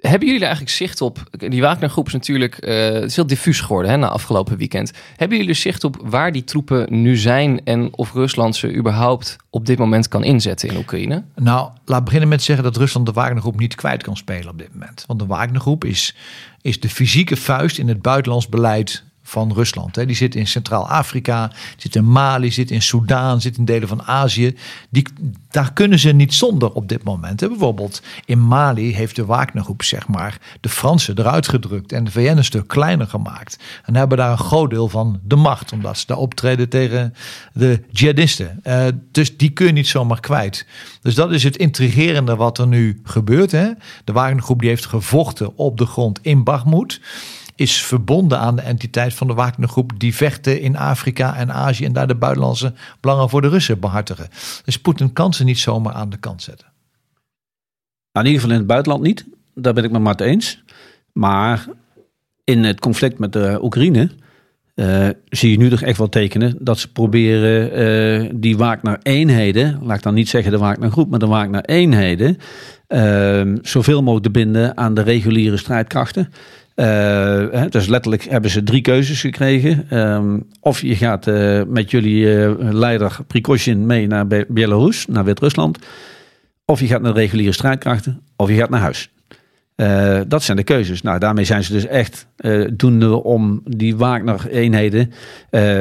[0.00, 1.22] hebben jullie eigenlijk zicht op?
[1.30, 4.92] Die Wagnergroep is natuurlijk uh, het is heel diffuus geworden hè, na afgelopen weekend.
[5.16, 9.36] Hebben jullie er zicht op waar die troepen nu zijn en of Rusland ze überhaupt
[9.50, 11.24] op dit moment kan inzetten in Oekraïne?
[11.34, 14.72] Nou, laat beginnen met zeggen dat Rusland de Wagnergroep niet kwijt kan spelen op dit
[14.72, 15.04] moment.
[15.06, 16.14] Want de Wagnergroep is,
[16.62, 19.94] is de fysieke vuist in het buitenlands beleid van Rusland.
[19.94, 24.56] Die zit in Centraal-Afrika, zit in Mali, zit in Soudaan, zit in delen van Azië.
[24.90, 25.06] Die,
[25.50, 27.40] daar kunnen ze niet zonder op dit moment.
[27.40, 32.36] Bijvoorbeeld in Mali heeft de Wagnergroep zeg maar, de Fransen eruit gedrukt en de VN
[32.36, 33.58] een stuk kleiner gemaakt.
[33.84, 37.14] En hebben daar een groot deel van de macht, omdat ze daar optreden tegen
[37.52, 38.60] de jihadisten.
[38.64, 40.66] Uh, dus die kun je niet zomaar kwijt.
[41.02, 43.50] Dus dat is het intrigerende wat er nu gebeurt.
[43.50, 47.00] De Wagnergroep die heeft gevochten op de grond in Bakhmut
[47.56, 51.92] is verbonden aan de entiteit van de Wagnergroep die vechten in Afrika en Azië en
[51.92, 54.28] daar de buitenlandse belangen voor de Russen behartigen.
[54.64, 56.66] Dus Poetin kan ze niet zomaar aan de kant zetten.
[58.12, 59.24] Nou, in ieder geval in het buitenland niet.
[59.54, 60.62] Daar ben ik met Mart eens.
[61.12, 61.66] Maar
[62.44, 64.10] in het conflict met de Oekraïne
[64.74, 67.78] uh, zie je nu toch echt wel tekenen dat ze proberen
[68.24, 71.64] uh, die Wagner eenheden, laat ik dan niet zeggen de Wagner groep, maar de Wagner
[71.64, 72.38] eenheden,
[72.88, 76.32] uh, zoveel mogelijk te binden aan de reguliere strijdkrachten.
[76.76, 79.98] Uh, dus letterlijk hebben ze drie keuzes gekregen.
[79.98, 85.24] Um, of je gaat uh, met jullie uh, leider Prikoshin mee naar Be Belarus, naar
[85.24, 85.78] Wit-Rusland.
[86.64, 88.20] Of je gaat naar de reguliere strijdkrachten.
[88.36, 89.10] Of je gaat naar huis.
[90.28, 91.02] dat zijn de keuzes.
[91.02, 92.26] Nou, daarmee zijn ze dus echt
[92.72, 95.12] doende om die Wagner-eenheden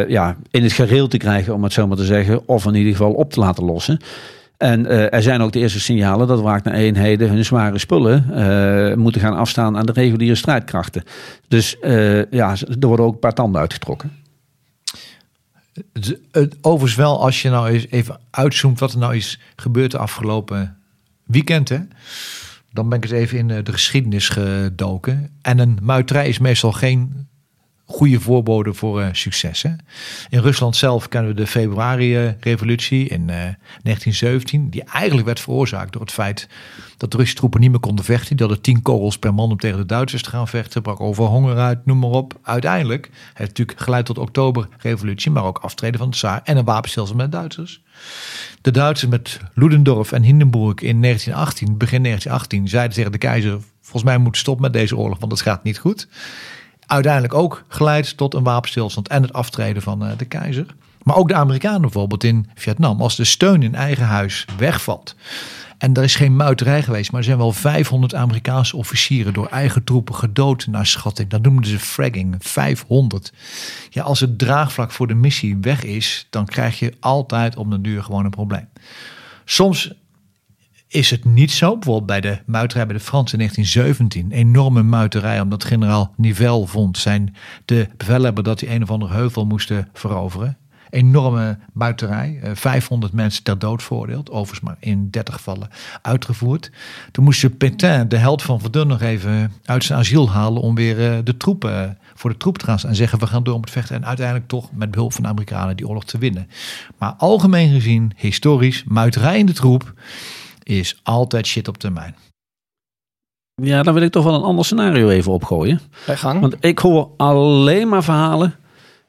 [0.07, 2.47] ja, in het gereel te krijgen, om het zo maar te zeggen.
[2.47, 3.99] Of in ieder geval op te laten lossen.
[4.65, 9.21] En uh, er zijn ook de eerste signalen dat Wagner-eenheden hun zware spullen uh, moeten
[9.21, 11.03] gaan afstaan aan de reguliere strijdkrachten.
[11.47, 14.11] Dus uh, ja, er worden ook een paar tanden uitgetrokken.
[16.61, 20.77] Overigens wel, als je nou eens even uitzoomt wat er nou is gebeurd de afgelopen
[21.23, 21.69] weekend.
[21.69, 21.79] Hè?
[22.71, 25.29] Dan ben ik eens even in de geschiedenis gedoken.
[25.41, 27.27] En een muiterij is meestal geen
[27.85, 29.61] goede voorbode voor uh, succes.
[29.61, 29.69] Hè?
[30.29, 36.11] In Rusland zelf kennen we de februari-revolutie in 1917, die eigenlijk werd veroorzaakt door het
[36.11, 36.47] feit
[36.97, 38.35] dat de Russische troepen niet meer konden vechten.
[38.37, 41.23] Die hadden tien kogels per man om tegen de Duitsers te gaan vechten, brak over
[41.23, 42.39] honger uit, noem maar op.
[42.41, 46.65] Uiteindelijk heeft het natuurlijk geleid tot oktoberrevolutie, maar ook aftreden van de Tsaar en een
[46.65, 47.81] wapenstilstand met de Duitsers.
[48.61, 54.03] De Duitsers met Ludendorff en Hindenburg in 1918, begin 1918, zeiden tegen de keizer: Volgens
[54.03, 56.07] mij moet stoppen met deze oorlog, want het gaat niet goed.
[56.85, 60.65] Uiteindelijk ook geleid tot een wapenstilstand en het aftreden van de keizer.
[61.03, 63.01] Maar ook de Amerikanen bijvoorbeeld in Vietnam.
[63.01, 65.15] Als de steun in eigen huis wegvalt.
[65.77, 69.83] En er is geen muiterij geweest, maar er zijn wel 500 Amerikaanse officieren door eigen
[69.83, 71.29] troepen gedood naar schatting.
[71.29, 73.33] Dat noemden ze fragging, 500.
[73.89, 77.81] Ja, als het draagvlak voor de missie weg is, dan krijg je altijd op de
[77.81, 78.67] duur gewoon een probleem.
[79.45, 79.93] Soms
[80.95, 81.73] is het niet zo.
[81.73, 84.31] Bijvoorbeeld bij de muiterij bij de Fransen in 1917.
[84.31, 89.45] Enorme muiterij, omdat generaal Nivelle vond zijn de bevelhebber dat hij een of andere heuvel
[89.45, 90.57] moesten veroveren
[90.95, 92.39] enorme buiterij.
[92.53, 94.29] 500 eh, mensen ter dood veroordeeld.
[94.29, 95.69] Overigens maar in 30 gevallen
[96.01, 96.71] uitgevoerd.
[97.11, 100.75] Toen moest je Pétain, de held van Verdun, nog even uit zijn asiel halen om
[100.75, 103.71] weer eh, de troepen voor de troep te gaan en zeggen we gaan door met
[103.71, 106.47] vechten en uiteindelijk toch met behulp van de Amerikanen die oorlog te winnen.
[106.97, 109.93] Maar algemeen gezien, historisch, muiterij in de troep
[110.65, 112.15] is altijd shit op termijn.
[113.61, 115.81] Ja, dan wil ik toch wel een ander scenario even opgooien.
[116.05, 116.39] Bij gang.
[116.39, 118.55] Want ik hoor alleen maar verhalen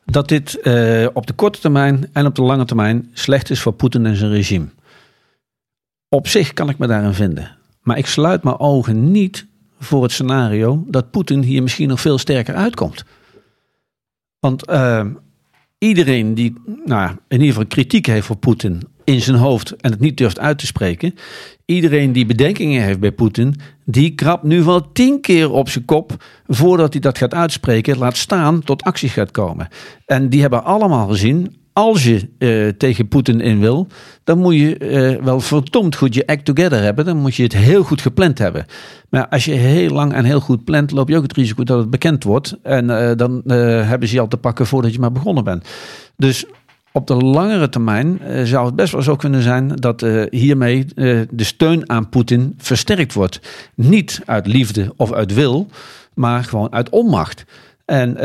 [0.05, 3.73] dat dit uh, op de korte termijn en op de lange termijn slecht is voor
[3.73, 4.67] Poetin en zijn regime.
[6.09, 7.57] Op zich kan ik me daarin vinden.
[7.81, 9.47] Maar ik sluit mijn ogen niet
[9.79, 13.05] voor het scenario dat Poetin hier misschien nog veel sterker uitkomt.
[14.39, 15.07] Want uh,
[15.79, 20.01] iedereen die nou, in ieder geval kritiek heeft voor Poetin in zijn hoofd en het
[20.01, 21.15] niet durft uit te spreken.
[21.65, 26.25] Iedereen die bedenkingen heeft bij Poetin, die krabt nu wel tien keer op zijn kop
[26.47, 29.69] voordat hij dat gaat uitspreken, laat staan tot actie gaat komen.
[30.07, 33.87] En die hebben allemaal gezien, als je uh, tegen Poetin in wil,
[34.25, 37.05] dan moet je uh, wel verdomd goed je act together hebben.
[37.05, 38.67] Dan moet je het heel goed gepland hebben.
[39.09, 41.79] Maar als je heel lang en heel goed plant, loop je ook het risico dat
[41.79, 42.57] het bekend wordt.
[42.63, 45.69] En uh, dan hebben ze je al te pakken voordat je maar begonnen bent.
[46.17, 46.45] Dus
[46.97, 50.87] op de langere termijn uh, zou het best wel zo kunnen zijn dat uh, hiermee
[50.95, 53.41] uh, de steun aan Poetin versterkt wordt.
[53.75, 55.67] Niet uit liefde of uit wil,
[56.15, 57.45] maar gewoon uit onmacht.
[57.85, 58.17] En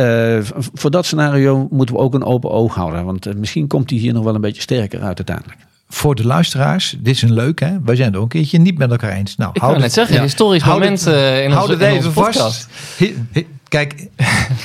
[0.73, 3.05] voor dat scenario moeten we ook een open oog houden.
[3.05, 5.59] Want misschien komt hij hier nog wel een beetje sterker uit uiteindelijk.
[5.87, 7.81] Voor de luisteraars, dit is een leuk hè.
[7.83, 9.35] Wij zijn het ook een keertje niet met elkaar eens.
[9.35, 10.21] Nou, ik kan net zeggen, ja.
[10.21, 12.67] historisch moment in houd onze, het in onze vast.
[13.71, 13.93] Kijk,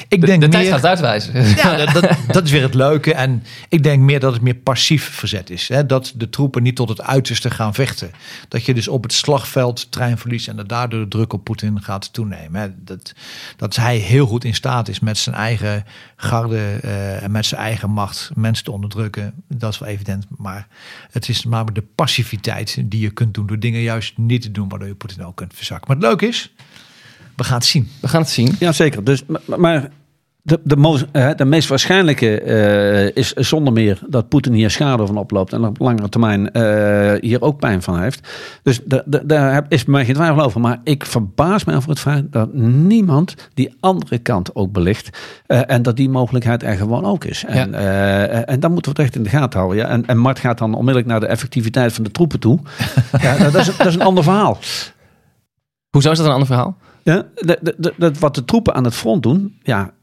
[0.08, 0.50] ik de, denk de meer...
[0.50, 1.56] tijd gaat uitwijzen.
[1.56, 3.14] Ja, dat, dat, dat, is weer het leuke.
[3.14, 5.68] En ik denk meer dat het meer passief verzet is.
[5.68, 5.86] Hè?
[5.86, 8.10] Dat de troepen niet tot het uiterste gaan vechten.
[8.48, 11.82] Dat je dus op het slagveld trein verliest en dat daardoor de druk op Poetin
[11.82, 12.60] gaat toenemen.
[12.60, 12.68] Hè?
[12.76, 13.12] Dat,
[13.56, 15.84] dat hij heel goed in staat is met zijn eigen
[16.16, 19.34] garde uh, en met zijn eigen macht mensen te onderdrukken.
[19.48, 20.26] Dat is wel evident.
[20.36, 20.66] Maar
[21.10, 24.68] het is maar de passiviteit die je kunt doen door dingen juist niet te doen,
[24.68, 25.86] waardoor je Poetin ook kunt verzakken.
[25.88, 26.54] Maar het leuke is,
[27.36, 27.88] we gaan het zien.
[28.00, 28.56] We gaan het zien.
[28.58, 29.04] Ja, zeker.
[29.04, 29.22] Dus,
[29.56, 29.90] maar
[30.46, 35.52] de, de, de meest waarschijnlijke uh, is zonder meer dat Poetin hier schade van oploopt
[35.52, 38.28] en op langere termijn uh, hier ook pijn van heeft.
[38.62, 38.80] Dus
[39.24, 40.60] daar is mij geen twijfel over.
[40.60, 45.18] Maar ik verbaas me over het feit dat niemand die andere kant ook belicht.
[45.46, 47.44] Uh, en dat die mogelijkheid er gewoon ook is.
[47.44, 48.26] En, ja.
[48.26, 49.82] en dan moeten we het echt in de gaten houden.
[49.82, 49.88] Ja?
[49.88, 52.58] En, en Mart gaat dan onmiddellijk naar de effectiviteit van de troepen toe.
[53.22, 54.58] ja, dat, is, dat is een ander verhaal.
[55.90, 56.76] Hoezo is dat een ander verhaal?
[57.06, 59.94] Ja, de, de, de, wat de troepen aan het front doen, ja.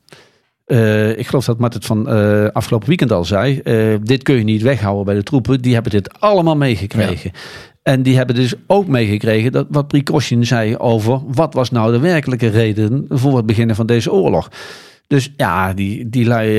[0.67, 3.61] Uh, ik geloof dat Mart het van uh, afgelopen weekend al zei.
[3.63, 5.61] Uh, dit kun je niet weghouden bij de troepen.
[5.61, 7.31] Die hebben dit allemaal meegekregen.
[7.33, 7.39] Ja.
[7.83, 11.99] En die hebben dus ook meegekregen dat wat Prikoshin zei over wat was nou de
[11.99, 14.49] werkelijke reden voor het beginnen van deze oorlog.
[15.07, 16.57] Dus ja, die, die lui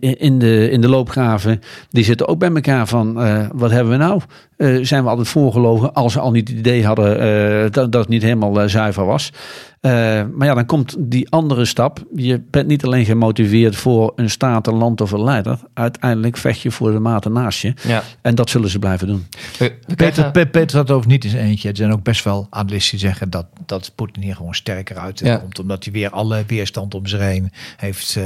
[0.00, 3.14] in, de, in de loopgraven, die zitten ook bij elkaar van,
[3.52, 4.20] wat hebben we nou?
[4.58, 8.00] Uh, zijn we altijd voorgelogen als ze al niet het idee hadden uh, dat, dat
[8.00, 9.32] het niet helemaal zuiver was.
[9.80, 12.04] maar ja, dan komt die andere stap.
[12.14, 15.58] Je bent niet alleen gemotiveerd voor een staat, een land of een leider.
[15.74, 17.74] Uiteindelijk vecht je voor de maten naast je.
[17.86, 18.02] Ja.
[18.22, 19.26] En dat zullen ze blijven doen.
[19.58, 21.68] Peter, Peter, Peter had over niet eens eentje.
[21.68, 25.18] Er zijn ook best wel analisten die zeggen dat, dat Poetin hier gewoon sterker uit
[25.18, 25.36] ja.
[25.36, 25.58] komt.
[25.58, 28.24] Omdat hij weer alle weerstand om zich heen heeft uh,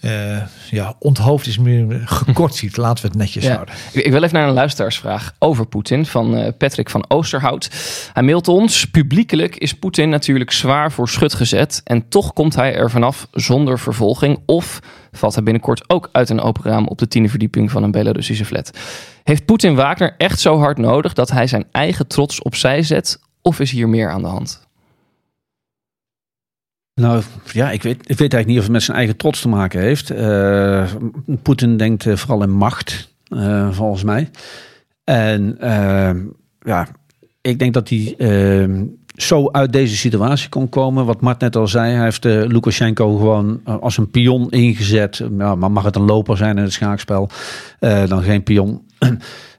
[0.00, 2.76] uh, ja, onthoofd is meer gekort ziet.
[2.76, 3.54] Laten we het netjes ja.
[3.54, 3.74] houden.
[3.92, 4.54] Ik, ik wil even naar een
[5.02, 7.70] luisteraarsvraag over Poetin van uh, Patrick van Oosterhout.
[8.12, 12.74] Hij mailt ons, publiekelijk is Poetin natuurlijk zwaar voor schut gezet en toch komt hij
[12.74, 14.80] er vanaf zonder vervolging of
[15.12, 18.44] valt hij binnenkort ook uit een open raam op de tiende verdieping van een Belarussische
[18.44, 18.78] flat.
[19.22, 23.60] Heeft Poetin Wagner echt zo hard nodig dat hij zijn eigen trots opzij zet of
[23.60, 24.68] is hier meer aan de hand?
[26.94, 29.48] Nou ja, ik weet, ik weet eigenlijk niet of het met zijn eigen trots te
[29.48, 30.12] maken heeft.
[30.12, 30.92] Uh,
[31.42, 33.14] Poetin denkt uh, vooral in macht,
[33.70, 34.30] volgens mij.
[35.04, 35.56] En
[36.60, 36.88] ja,
[37.40, 38.16] ik denk dat hij
[39.14, 41.06] zo uit deze situatie kon komen.
[41.06, 45.22] Wat Mart net al zei, hij heeft Lukashenko gewoon als een pion ingezet.
[45.38, 47.28] Ja, maar mag het een loper zijn in het schaakspel,
[47.80, 48.86] dan geen pion.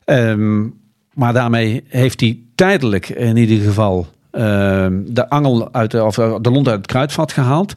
[0.05, 0.73] um,
[1.21, 6.35] maar daarmee heeft hij tijdelijk in ieder geval Ehm, de angel uit de, of eh,
[6.41, 7.73] de lont uit het kruidvat gehaald.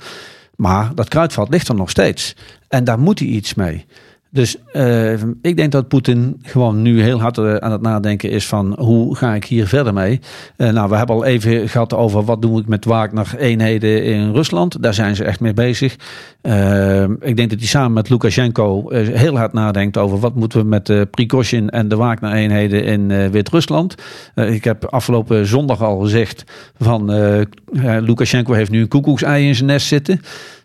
[0.57, 2.37] Maar dat kruidvat ligt er nog steeds.
[2.69, 3.87] En daar moet hij iets mee.
[4.35, 8.47] Dus uh, ik denk dat Poetin gewoon nu heel hard uh, aan het nadenken is
[8.47, 10.21] van hoe ga ik hier verder mee.
[10.57, 14.83] Uh, nou, we hebben al even gehad over wat doen we met Wagner-eenheden in Rusland.
[14.83, 15.93] Daar zijn ze echt mee bezig.
[17.21, 20.87] ik denk dat hij samen met Lukashenko heel hard nadenkt over wat moeten we met
[20.87, 23.95] de Prigozhin en de Wagner-eenheden in Wit-Rusland.
[24.35, 26.45] ik heb afgelopen zondag al gezegd
[26.79, 27.11] van
[28.01, 30.21] Lukashenko heeft nu een koekoeksei in zijn nest zitten.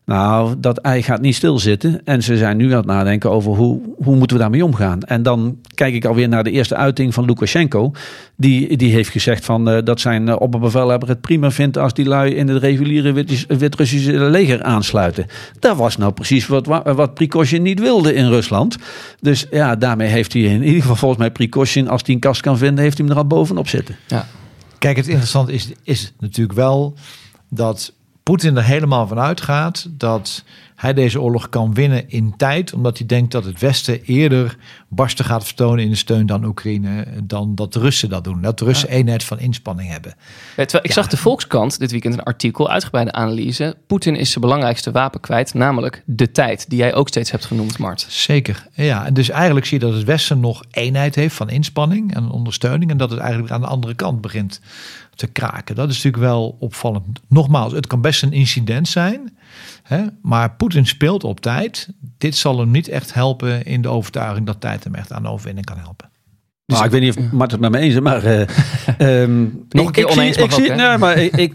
[0.10, 2.02] Nou, dat ei gaat niet stilzitten.
[2.06, 5.02] En ze zijn nu aan het nadenken over hoe, hoe moeten we daarmee omgaan.
[5.02, 7.92] En dan kijk ik alweer naar de eerste uiting van Lukashenko.
[8.36, 12.06] Die, die heeft gezegd van, uh, dat zijn uh, opperbevelhebber het prima vindt als die
[12.06, 15.26] lui in het reguliere Wit-Russische leger aansluiten.
[15.60, 17.20] Dat was nou precies wat, wat
[17.52, 18.78] niet wilde in Rusland.
[19.20, 22.42] Dus ja, daarmee heeft hij in ieder geval volgens mij Prigozhin, als hij een kast
[22.42, 23.96] kan vinden, heeft hij hem er al bovenop zitten.
[24.08, 24.28] Ja.
[24.78, 26.94] Kijk, het interessante is, is natuurlijk wel
[27.50, 27.94] dat
[28.30, 30.44] Poetin er helemaal van uitgaat dat
[30.76, 35.26] hij deze oorlog kan winnen in tijd, omdat hij denkt dat het Westen eerder barsten
[35.26, 38.42] gaat vertonen in de steun dan Oekraïne, dan dat de Russen dat doen.
[38.42, 40.14] Dat de Russen eenheid van inspanning hebben.
[40.58, 43.76] Ja, terwijl ik zag de Volkskrant dit weekend een artikel, uitgebreide analyse.
[43.88, 47.78] Poetin is zijn belangrijkste wapen kwijt, namelijk de tijd, die jij ook steeds hebt genoemd,
[47.78, 48.06] Mart.
[48.10, 49.06] Zeker, ja.
[49.06, 52.92] En dus eigenlijk zie je dat het Westen nog eenheid heeft van inspanning en ondersteuning
[52.92, 54.62] en dat het eigenlijk aan de andere kant begint
[55.20, 55.76] te kraken.
[55.76, 57.20] Dat is natuurlijk wel opvallend.
[57.28, 59.38] Nogmaals, het kan best een incident zijn.
[59.84, 60.06] Hè?
[60.22, 61.90] Maar Poetin speelt op tijd.
[62.18, 65.30] Dit zal hem niet echt helpen in de overtuiging dat tijd hem echt aan de
[65.30, 66.09] overwinning kan helpen.
[66.70, 68.26] Nou, ik weet niet of Mart het met me eens is, maar...
[68.26, 71.54] Uh, um, Nog een keer ik oneens zie, ik ook, zie, nee, maar ik, ik,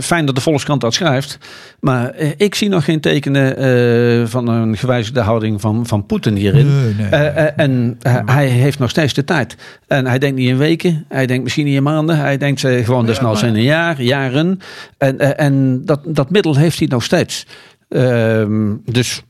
[0.00, 1.38] Fijn dat de Volkskrant dat schrijft.
[1.80, 6.36] Maar uh, ik zie nog geen tekenen uh, van een gewijzigde houding van, van Poetin
[6.36, 6.66] hierin.
[6.66, 7.20] Nee, nee,
[7.56, 9.56] en hij heeft nog steeds de tijd.
[9.86, 11.04] En hij denkt niet in weken.
[11.08, 12.16] Hij denkt misschien niet in maanden.
[12.16, 14.60] Hij denkt gewoon desnoods in een jaar, jaren.
[14.98, 17.46] En, en dat, dat middel heeft hij nog steeds.
[17.88, 19.22] Ehm, dus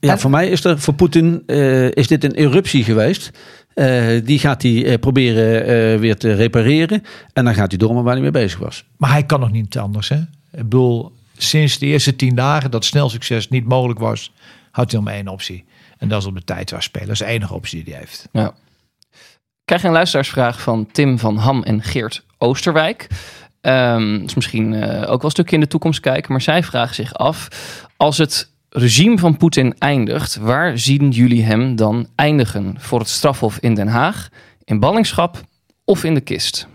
[0.00, 1.46] ja, voor mij is er, voor Poetin
[1.94, 3.30] is dit een eruptie geweest...
[3.74, 7.02] Uh, die gaat hij uh, proberen uh, weer te repareren.
[7.32, 8.84] En dan gaat hij door waar hij mee bezig was.
[8.96, 10.08] Maar hij kan nog niet anders.
[10.08, 10.16] Hè?
[10.16, 14.32] Ik bedoel, sinds de eerste tien dagen dat snel succes niet mogelijk was,
[14.70, 15.64] had hij maar één optie.
[15.98, 17.06] En dat is op de tijd waar spelen.
[17.06, 18.28] Dat is de enige optie die hij heeft.
[18.32, 18.54] Ja.
[19.10, 23.06] Ik krijg een luisteraarsvraag van Tim van Ham en Geert Oosterwijk.
[23.60, 26.32] Um, is misschien ook wel een stukje in de toekomst kijken.
[26.32, 27.48] Maar zij vragen zich af,
[27.96, 32.74] als het regime van Poetin eindigt, waar zien jullie hem dan eindigen?
[32.78, 34.28] Voor het strafhof in Den Haag,
[34.64, 35.40] in ballingschap
[35.84, 36.66] of in de kist?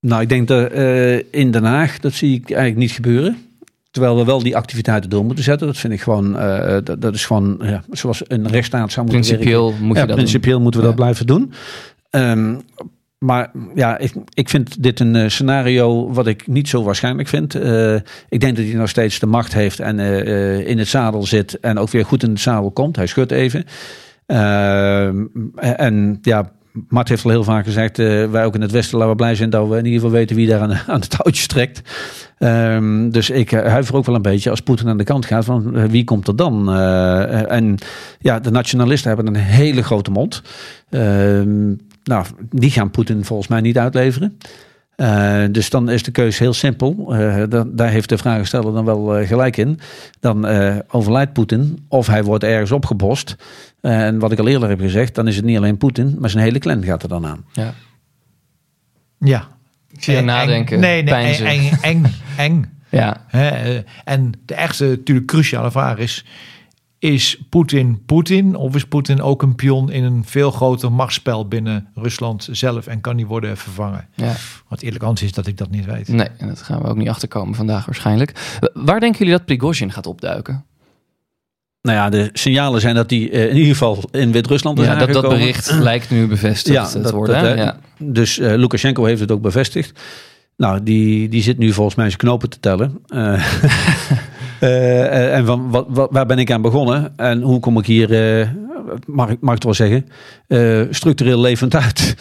[0.00, 3.38] Nou, ik denk dat uh, in Den Haag, dat zie ik eigenlijk niet gebeuren.
[3.90, 5.66] Terwijl we wel die activiteiten door moeten zetten.
[5.66, 9.24] Dat vind ik gewoon, uh, dat, dat, is gewoon ja, zoals een rechtsstaat zou moeten
[9.24, 9.86] principieel werken.
[9.86, 10.62] Moet je ja, dat principieel doen.
[10.62, 11.52] moeten we dat blijven doen.
[12.10, 12.60] Um,
[13.24, 17.54] maar ja, ik, ik vind dit een uh, scenario wat ik niet zo waarschijnlijk vind.
[17.56, 17.94] Uh,
[18.28, 21.60] ik denk dat hij nog steeds de macht heeft en uh, in het zadel zit
[21.60, 22.96] en ook weer goed in het zadel komt.
[22.96, 23.64] Hij schudt even.
[25.56, 26.50] en ja,
[26.88, 29.68] Mart heeft al heel vaak gezegd, wij ook in het Westen laten blij zijn dat
[29.68, 31.82] we in ieder geval weten wie daar aan, aan het touwtje trekt.
[32.38, 35.88] Um, dus ik huiver ook wel een beetje als Poetin aan de kant gaat van
[35.88, 36.72] wie komt er dan?
[37.48, 37.76] en
[38.18, 40.42] ja, de nationalisten hebben een hele grote mond.
[40.90, 41.72] Ehm,
[42.04, 44.38] nou, die gaan Poetin volgens mij niet uitleveren.
[44.96, 47.16] Uh, dus dan is de keuze heel simpel.
[47.20, 49.80] Uh, dan, daar heeft de vragensteller dan wel uh, gelijk in.
[50.20, 50.46] Dan
[50.88, 53.36] overlijdt Poetin of hij wordt ergens opgebost.
[53.80, 56.44] en wat ik al eerder heb gezegd, dan is het niet alleen Poetin, maar zijn
[56.44, 57.44] hele clan gaat er dan aan.
[57.52, 57.74] Ja.
[59.18, 59.48] Ja.
[59.90, 60.80] Ik zie je nadenken.
[60.80, 62.04] Nee, nee, eng, eng, eng,
[62.36, 62.72] eng.
[62.90, 63.24] ja.
[63.26, 66.24] Hè, en de echte, natuurlijk cruciale vraag is
[67.04, 71.88] is Poetin Poetin of is Poetin ook een pion in een veel groter machtsspel binnen
[71.94, 74.06] Rusland zelf en kan die worden vervangen?
[74.14, 74.32] Ja.
[74.68, 76.08] Wat eerlijk antwoord is dat ik dat niet weet.
[76.08, 78.58] Nee, en dat gaan we ook niet achterkomen vandaag waarschijnlijk.
[78.74, 80.64] Waar denken jullie dat Prigozhin gaat opduiken?
[81.82, 84.94] Nou ja, de signalen zijn dat die uh, in ieder geval in Wit-Rusland is ja,
[84.94, 87.42] dat, dat bericht lijkt nu bevestigd ja, te dat, worden.
[87.42, 87.78] Dat, ja.
[87.98, 90.00] Dus uh, Lukashenko heeft het ook bevestigd.
[90.56, 92.98] Nou, die, die zit nu volgens mij zijn knopen te tellen.
[93.08, 93.44] Uh,
[94.60, 98.48] Uh, en van wat, waar ben ik aan begonnen en hoe kom ik hier, uh,
[99.06, 100.06] mag, mag ik het wel zeggen,
[100.48, 102.14] uh, structureel levend uit.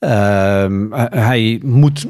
[0.00, 2.06] Ehm, hij moet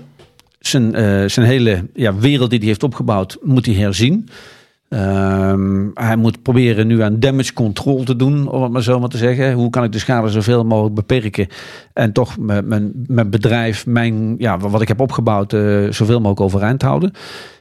[0.60, 4.28] zijn, eh, zijn hele ja, wereld die hij heeft opgebouwd, moet hij herzien.
[4.88, 9.08] Ehm, hij moet proberen nu aan damage control te doen, om het maar zo maar
[9.08, 9.52] te zeggen.
[9.52, 11.46] Hoe kan ik de schade zoveel mogelijk beperken
[11.92, 16.82] en toch mijn, mijn, bedrijf, mijn, ja, wat ik heb opgebouwd, eh, zoveel mogelijk overeind
[16.82, 17.12] houden.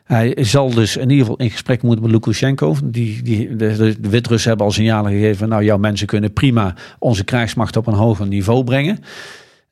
[0.09, 2.75] Hij zal dus in ieder geval in gesprek moeten met Lukashenko.
[2.83, 5.49] Die, die, de, de, Wit-Russen hebben al signalen gegeven.
[5.49, 8.99] Nou, jouw mensen kunnen prima onze krijgsmacht op een hoger niveau brengen.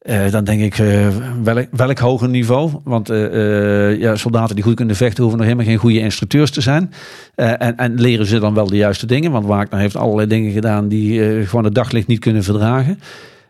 [0.01, 1.07] Uh, dan denk ik, uh,
[1.43, 2.71] welk, welk hoger niveau?
[2.83, 6.61] Want uh, ja, soldaten die goed kunnen vechten hoeven nog helemaal geen goede instructeurs te
[6.61, 6.91] zijn.
[7.35, 9.31] En, en, leren ze dan wel de juiste dingen?
[9.31, 12.99] Want Wagner heeft allerlei dingen gedaan die gewoon het daglicht niet kunnen verdragen.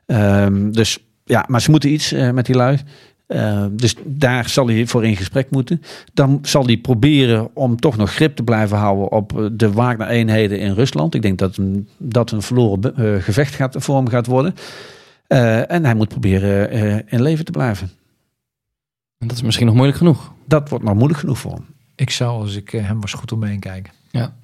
[0.06, 2.78] Ehm, dus ja, maar ze moeten iets met die lui.
[3.72, 5.82] Dus daar zal hij voor in gesprek moeten.
[6.14, 10.74] Dan zal hij proberen om toch nog grip te blijven houden op de Wagner-eenheden in
[10.74, 11.16] Rusland.
[11.16, 14.56] Ik denk dat een, dat een verloren gevecht gaat, voor hem gaat worden.
[15.28, 17.92] Uh, en hij moet proberen uh, in leven te blijven.
[19.18, 20.34] En dat is misschien nog moeilijk genoeg.
[20.46, 21.66] Dat wordt nog moeilijk genoeg voor hem.
[21.96, 23.94] Ik zou, als ik hem was, goed omheen kijken.
[24.12, 24.36] Ja.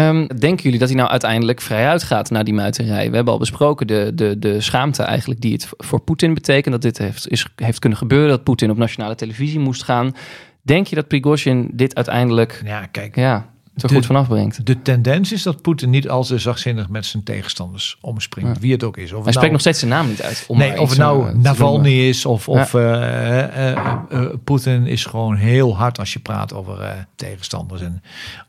[0.00, 3.08] Um, denken jullie dat hij nou uiteindelijk vrij uitgaat na die muiterij?
[3.10, 6.72] We hebben al besproken de, de, de schaamte eigenlijk die het voor Poetin betekent.
[6.72, 8.28] Dat dit heeft, is, heeft kunnen gebeuren.
[8.28, 10.14] Dat Poetin op nationale televisie moest gaan.
[10.62, 12.62] Denk je dat Prigozhin dit uiteindelijk...
[12.64, 13.16] Ja, kijk.
[13.16, 13.50] Ja,
[13.82, 14.66] er goed vanaf brengt.
[14.66, 18.54] De tendens is dat Poetin niet al te zachtzinnig met zijn tegenstanders omspringt.
[18.54, 18.60] Ja.
[18.60, 19.12] Wie het ook is.
[19.12, 20.44] Of Hij spreekt nou, nog steeds zijn naam niet uit.
[20.48, 22.08] Om nee, of het nou eh, Navalny noemen.
[22.08, 26.52] is of, of eh, eh, eh, eh, Poetin is gewoon heel hard als je praat
[26.54, 27.80] over eh, tegenstanders.
[27.80, 28.02] En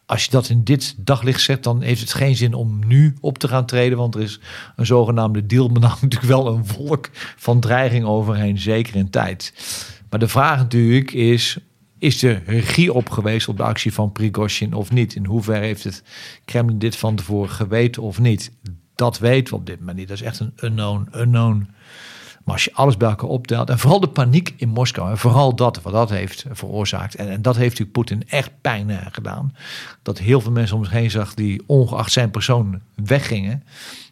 [0.05, 3.37] als je dat in dit daglicht zet, dan heeft het geen zin om nu op
[3.37, 3.97] te gaan treden.
[3.97, 4.39] Want er is
[4.75, 9.53] een zogenaamde deal, maar natuurlijk wel een wolk van dreiging overheen, zeker in tijd.
[10.09, 11.57] Maar de vraag natuurlijk is,
[11.99, 15.15] is de regie op geweest op de actie van Prigozhin of niet?
[15.15, 16.03] In hoeverre heeft het
[16.45, 18.51] Kremlin dit van tevoren geweten of niet?
[18.95, 20.07] Dat weten we op dit moment niet.
[20.07, 21.69] Dat is echt een unknown, unknown.
[22.43, 25.55] Maar als je alles bij elkaar optelt, en vooral de paniek in Moskou, en vooral
[25.55, 29.55] dat, wat dat heeft veroorzaakt, en, en dat heeft natuurlijk Poetin echt pijn gedaan,
[30.01, 33.63] dat heel veel mensen om zich heen zag die ongeacht zijn persoon weggingen,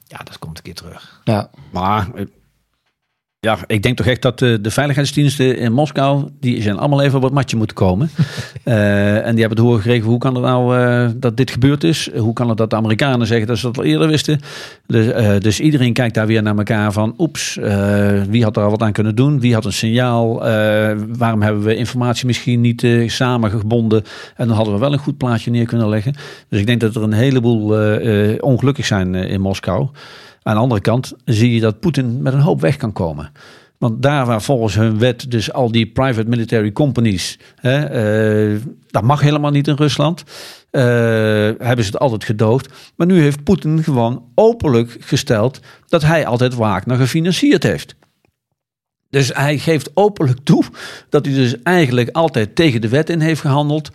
[0.07, 1.21] ja, dat komt een keer terug.
[1.23, 1.49] Ja.
[1.71, 2.09] Maar
[3.45, 7.17] ja, ik denk toch echt dat de, de veiligheidsdiensten in Moskou, die zijn allemaal even
[7.17, 8.09] op het matje moeten komen.
[8.65, 11.83] Eh, en die hebben het horen gekregen, hoe kan het nou eh, dat dit gebeurd
[11.83, 12.09] is?
[12.17, 14.39] Hoe kan het dat de Amerikanen zeggen dat ze dat al eerder wisten?
[14.87, 18.63] Dus, eh, dus iedereen kijkt daar weer naar elkaar van, oeps, eh, wie had er
[18.63, 19.39] al wat aan kunnen doen?
[19.39, 20.45] Wie had een signaal?
[20.45, 24.03] Eh, waarom hebben we informatie misschien niet eh, samengebonden?
[24.35, 26.13] En dan hadden we wel een goed plaatje neer kunnen leggen.
[26.49, 29.87] Dus ik denk dat er een heleboel eh, eh, ongelukkig zijn eh, in Moskou.
[30.47, 33.31] Aan de andere kant zie je dat Poetin met een hoop weg kan komen.
[33.77, 39.03] Want daar waar volgens hun wet dus al die private military companies, hè, eh, dat
[39.03, 40.23] mag helemaal niet in Rusland,
[40.71, 40.83] eh,
[41.57, 42.69] hebben ze het altijd gedoogd.
[42.95, 47.95] Maar nu heeft Poetin gewoon openlijk gesteld dat hij altijd Wagner gefinancierd heeft.
[49.09, 50.63] Dus hij geeft openlijk toe
[51.09, 53.89] dat hij dus eigenlijk altijd tegen de wet in heeft gehandeld.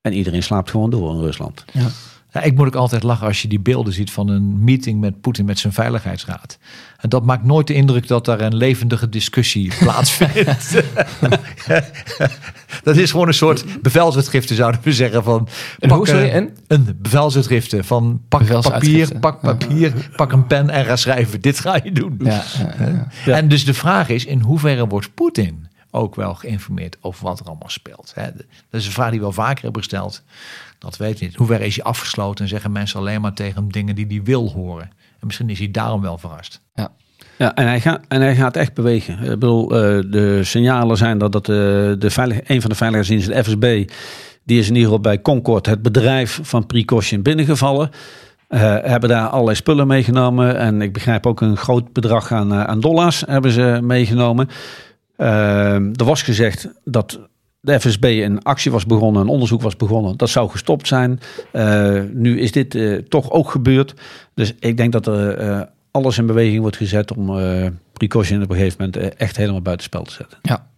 [0.00, 1.64] En iedereen slaapt gewoon door in Rusland.
[1.72, 1.88] Ja.
[2.32, 5.20] Ja, ik moet ook altijd lachen als je die beelden ziet van een meeting met
[5.20, 6.58] Poetin met zijn veiligheidsraad.
[6.98, 10.82] En dat maakt nooit de indruk dat daar een levendige discussie plaatsvindt.
[12.82, 15.22] dat is gewoon een soort bevelsuitgifte, zouden we zeggen.
[15.22, 16.50] Van, Een hoe, sorry, een?
[16.66, 21.40] Een bevelsuitgifte van pak papier, pak papier, pak een pen en ga schrijven.
[21.40, 22.20] Dit ga je doen.
[22.22, 22.42] Ja,
[22.78, 23.36] ja, ja.
[23.36, 27.46] En dus de vraag is, in hoeverre wordt Poetin ook wel geïnformeerd over wat er
[27.46, 28.12] allemaal speelt?
[28.14, 28.24] Hè?
[28.70, 30.22] Dat is een vraag die we wel vaker hebben gesteld.
[30.78, 31.30] Dat weet niet.
[31.30, 34.22] In hoeverre is hij afgesloten en zeggen mensen alleen maar tegen hem dingen die hij
[34.22, 34.90] wil horen?
[35.20, 36.60] En misschien is hij daarom wel verrast.
[36.74, 36.92] Ja.
[37.38, 39.18] Ja, en hij, gaat, en hij gaat echt bewegen.
[39.22, 39.78] Ik bedoel, eh,
[40.10, 41.54] de signalen zijn dat, dat eh,
[41.98, 43.90] de veilig, een van de veiligheidsdiensten, de FSB,
[44.44, 47.90] die is in ieder geval bij Concord, het bedrijf van Precaution, binnengevallen.
[48.48, 50.56] Eh, hebben daar allerlei spullen meegenomen.
[50.56, 54.48] En ik begrijp ook een groot bedrag aan, aan dollars hebben ze meegenomen.
[55.22, 57.18] Eh, er was gezegd dat
[57.62, 60.16] de FSB een actie was begonnen, een onderzoek was begonnen.
[60.16, 61.20] Dat zou gestopt zijn.
[61.50, 63.94] Eh, nu is dit eh, toch ook gebeurd.
[64.34, 65.60] Dus ik denk dat er eh,
[65.90, 67.26] alles in beweging wordt gezet om
[67.92, 70.38] Precaution op een gegeven moment echt helemaal buitenspel te zetten.
[70.42, 70.70] Ja.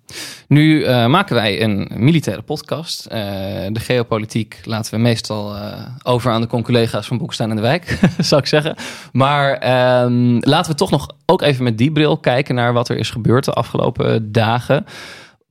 [0.49, 3.07] Nu eh, maken wij een militaire podcast.
[3.07, 3.21] Eh,
[3.69, 7.99] de geopolitiek laten we meestal eh, over aan de conculega's van Boekestein en de Wijk,
[8.19, 8.77] zou ik zeggen.
[9.13, 12.97] Maar ehm, laten we toch nog ook even met die bril kijken naar wat er
[12.97, 14.87] is gebeurd de afgelopen dagen.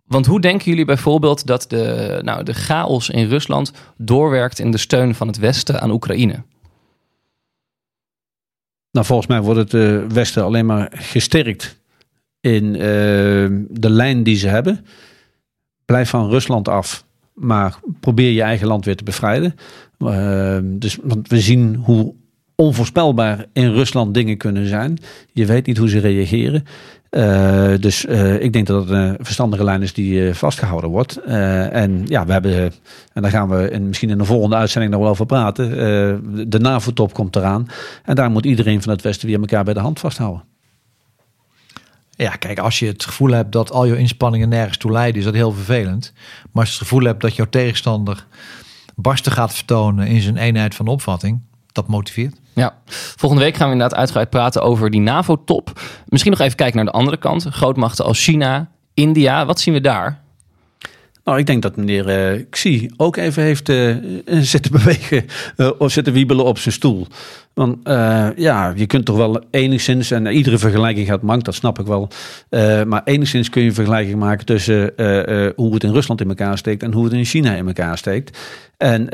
[0.07, 4.77] Want hoe denken jullie bijvoorbeeld dat de, nou, de chaos in Rusland doorwerkt in de
[4.77, 6.43] steun van het Westen aan Oekraïne?
[8.91, 11.81] Nou, volgens mij wordt het Westen alleen maar gesterkt
[12.43, 12.81] in eh,
[13.69, 14.85] de lijn die ze hebben.
[15.85, 19.55] Blijf van Rusland af, maar probeer je eigen land weer te bevrijden.
[19.97, 22.13] Eh, dus, want we zien hoe
[22.55, 24.97] onvoorspelbaar in Rusland dingen kunnen zijn.
[25.31, 26.63] Je weet niet hoe ze reageren.
[27.11, 31.17] Uh, dus uh, ik denk dat het een verstandige lijn is die uh, vastgehouden wordt.
[31.17, 32.71] en ja, we hebben,
[33.13, 35.69] en daar gaan we in, misschien in de volgende uitzending nog wel over praten.
[36.49, 37.67] de NAVO-top komt eraan.
[38.03, 40.52] En daar moet iedereen van het Westen weer elkaar bij de hand vasthouden.
[42.15, 45.25] Ja, kijk, als je het gevoel hebt dat al je inspanningen nergens toe leiden, is
[45.25, 46.13] dat heel vervelend.
[46.51, 48.25] Maar als je het gevoel hebt dat jouw tegenstander
[48.95, 51.41] barsten gaat vertonen in zijn eenheid van opvatting,
[51.71, 52.39] dat motiveert.
[52.53, 55.81] Ja, volgende week gaan we inderdaad uitgebreid praten over die NAVO-top.
[56.07, 57.43] Misschien nog even kijken naar de andere kant.
[57.43, 59.45] Grootmachten als China, India.
[59.45, 60.22] Wat zien we daar?
[61.23, 63.95] Nou, ik denk dat meneer uh, Xi ook even heeft uh,
[64.53, 65.25] zitten bewegen
[65.57, 67.07] uh, of zitten wiebelen op zijn stoel.
[67.53, 67.77] Want
[68.35, 72.09] ja, je kunt toch wel enigszins, en iedere vergelijking gaat mank, dat snap ik wel.
[72.85, 74.93] maar enigszins kun je een vergelijking maken tussen
[75.55, 78.37] hoe het in Rusland in elkaar steekt en hoe het in China in elkaar steekt.
[78.77, 79.07] En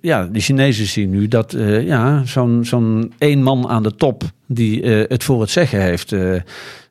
[0.00, 1.54] ja, de Chinezen zien nu dat
[1.84, 6.14] ja, zo'n zo'n één man aan de top die het voor het zeggen heeft,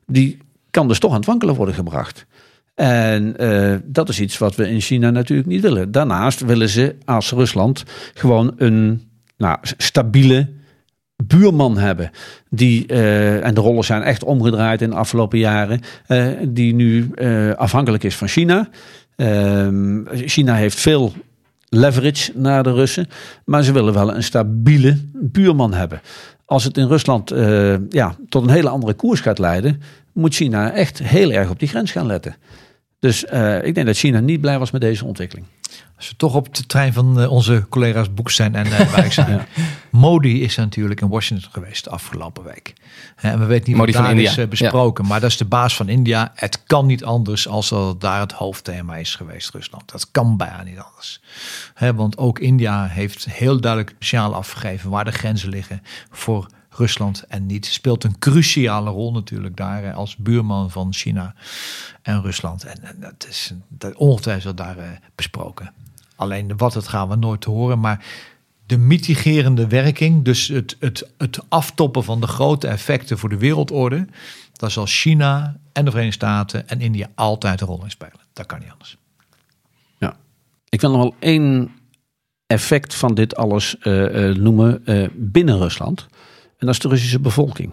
[0.06, 0.38] die
[0.70, 2.26] kan dus toch aan het wankelen worden gebracht.
[2.80, 5.92] En uh, dat is iets wat we in China natuurlijk niet willen.
[5.92, 9.02] Daarnaast willen ze als Rusland gewoon een
[9.36, 10.48] nou, stabiele
[11.16, 12.10] buurman hebben.
[12.48, 15.80] Die, uh, en de rollen zijn echt omgedraaid in de afgelopen jaren.
[16.08, 17.10] Uh, die nu
[17.56, 18.68] afhankelijk is van China.
[19.16, 21.12] Ehm, China heeft veel
[21.68, 23.08] leverage naar de Russen.
[23.44, 26.00] Maar ze willen wel een stabiele buurman hebben.
[26.44, 27.32] Als het in Rusland
[27.88, 31.68] ja, tot een hele andere koers gaat leiden, moet China echt heel erg op die
[31.68, 32.36] grens gaan letten.
[33.00, 35.46] Dus uh, ik denk dat China niet blij was met deze ontwikkeling.
[35.96, 39.12] Als we toch op de trein van uh, onze collega's Boek zijn en uh, Wijk
[39.12, 39.30] zijn.
[39.30, 39.46] ja.
[39.90, 42.74] Modi is natuurlijk in Washington geweest de afgelopen week.
[43.16, 44.36] En we weten niet Modi wat daar India.
[44.36, 45.04] is besproken.
[45.04, 45.10] Ja.
[45.10, 46.32] Maar dat is de baas van India.
[46.34, 49.90] Het kan niet anders als dat daar het hoofdthema is geweest, Rusland.
[49.90, 51.20] Dat kan bijna niet anders.
[51.74, 57.24] He, want ook India heeft heel duidelijk signaal afgegeven waar de grenzen liggen voor Rusland
[57.28, 57.66] en niet.
[57.66, 61.34] Speelt een cruciale rol natuurlijk daar als buurman van China
[62.02, 62.64] en Rusland.
[62.64, 65.72] En, dat is dat ongetwijfeld daar uh, besproken.
[66.16, 67.80] Alleen wat het gaan we nooit horen.
[67.80, 68.04] Maar
[68.66, 74.06] de mitigerende werking, dus het, het, het aftoppen van de grote effecten voor de wereldorde,
[74.52, 78.20] daar zal China en de Verenigde Staten en India altijd een rol in spelen.
[78.32, 78.96] Dat kan niet anders.
[79.98, 80.16] Ja,
[80.68, 81.70] ik wil nog wel één
[82.46, 84.82] effect van dit alles uh, uh, noemen
[85.14, 86.06] binnen Rusland.
[86.60, 87.72] En dat is de Russische bevolking.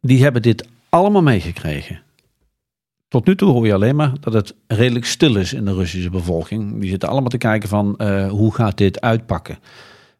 [0.00, 2.02] Die hebben dit allemaal meegekregen.
[3.08, 6.10] Tot nu toe hoor je alleen maar dat het redelijk stil is in de Russische
[6.10, 6.80] bevolking.
[6.80, 9.58] Die zitten allemaal te kijken van uh, hoe gaat dit uitpakken.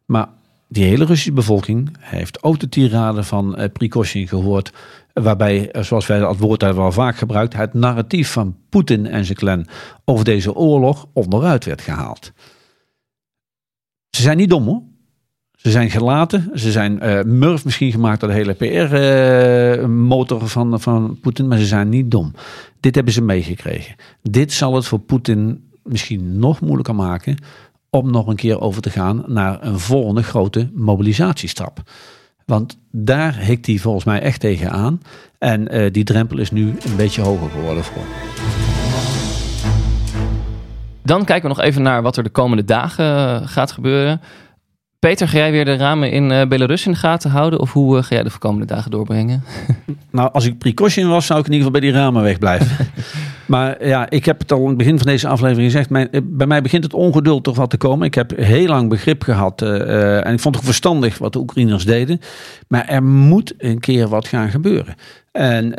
[0.05, 0.29] Maar
[0.67, 4.71] die hele Russische bevolking heeft ook de tirade van uh, Prigozhin gehoord.
[5.13, 9.25] Waarbij, eh, zoals wij het woord hebben wel vaak gebruikt, het narratief van Poetin en
[9.25, 9.67] zijn clan
[10.05, 12.31] over deze oorlog onderuit werd gehaald.
[14.09, 14.81] Ze zijn niet dom hoor.
[15.57, 16.51] Ze zijn gelaten.
[16.53, 21.47] Ze zijn uh, murf misschien gemaakt door de hele PR-motor uh, van, van Poetin.
[21.47, 22.33] Maar ze zijn niet dom.
[22.79, 23.95] Dit hebben ze meegekregen.
[24.21, 27.37] Dit zal het voor Poetin misschien nog moeilijker maken.
[27.89, 31.81] om nog een keer over te gaan naar een volgende grote mobilisatiestap.
[32.45, 35.01] Want daar hikt hij volgens mij echt tegen aan.
[35.37, 38.03] En uh, die drempel is nu een beetje hoger geworden voor.
[41.03, 44.21] Dan kijken we nog even naar wat er de komende dagen gaat gebeuren.
[44.99, 47.59] Peter, ga jij weer de ramen in uh, Belarus in de gaten houden?
[47.59, 49.43] Of hoe uh, ga jij de komende dagen doorbrengen?
[50.11, 52.67] nou, als ik precaution was, zou ik in ieder geval bij die ramen wegblijven.
[53.47, 55.89] maar ja, ik heb het al in het begin van deze aflevering gezegd.
[55.89, 58.07] Mijn, eh, bij mij begint het ongeduld toch wat te komen.
[58.07, 59.61] Ik heb heel lang begrip gehad.
[59.61, 62.19] Uh, en ik vond het verstandig wat de Oekraïners deden.
[62.67, 64.95] Maar er moet een keer wat gaan gebeuren.
[65.31, 65.69] En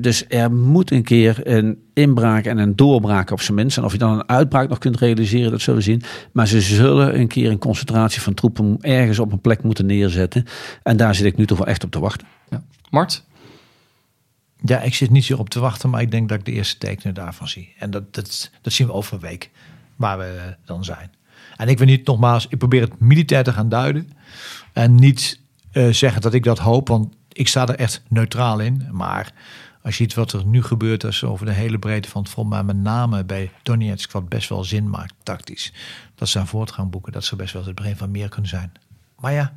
[0.00, 3.76] dus er moet een keer een inbraak en een doorbraak op zijn minst.
[3.76, 6.02] En of je dan een uitbraak nog kunt realiseren, dat zullen we zien.
[6.32, 10.44] Maar ze zullen een keer een concentratie van troepen ergens op een plek moeten neerzetten.
[10.82, 12.26] En daar zit ik nu toch wel echt op te wachten.
[12.50, 12.62] Ja.
[12.90, 13.24] Mart?
[14.64, 16.78] Ja, ik zit niet zo op te wachten, maar ik denk dat ik de eerste
[16.78, 17.74] tekenen daarvan zie.
[17.78, 19.50] En dat, dat, dat zien we over een week,
[19.96, 21.10] waar we dan zijn.
[21.56, 24.12] En ik wil niet nogmaals, ik probeer het militair te gaan duiden.
[24.72, 25.40] En niet
[25.72, 28.88] uh, zeggen dat ik dat hoop, want ik sta er echt neutraal in.
[28.90, 29.32] Maar
[29.82, 32.48] als je ziet wat er nu gebeurt is over de hele breedte van het front,
[32.48, 35.72] maar met name bij Donetsk, wat best wel zin maakt tactisch,
[36.14, 38.72] dat ze aan voortgang boeken, dat zou best wel het begin van meer kunnen zijn.
[39.18, 39.54] Maar ja,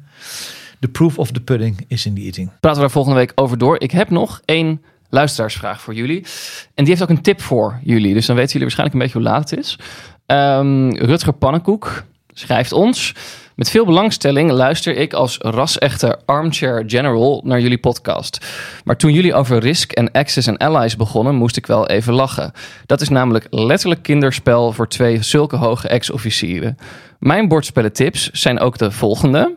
[0.80, 2.50] the proof of the pudding is in the eating.
[2.60, 3.82] Praten we daar volgende week over door.
[3.82, 6.26] Ik heb nog één luisteraarsvraag voor jullie.
[6.74, 8.14] En die heeft ook een tip voor jullie.
[8.14, 9.80] Dus dan weten jullie waarschijnlijk een beetje hoe laat het is.
[10.26, 12.04] Um, Rutger Pannenkoek
[12.34, 13.14] schrijft ons.
[13.56, 18.46] Met veel belangstelling luister ik als ras-echte armchair general naar jullie podcast.
[18.84, 22.52] Maar toen jullie over Risk en Access en Allies begonnen, moest ik wel even lachen.
[22.86, 26.78] Dat is namelijk letterlijk kinderspel voor twee zulke hoge ex-officieren.
[27.20, 29.56] Mijn bordspellentips zijn ook de volgende.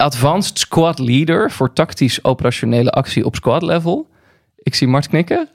[0.00, 4.08] Advanced Squad Leader voor tactisch operationele actie op squad level.
[4.56, 5.48] Ik zie Mart knikken.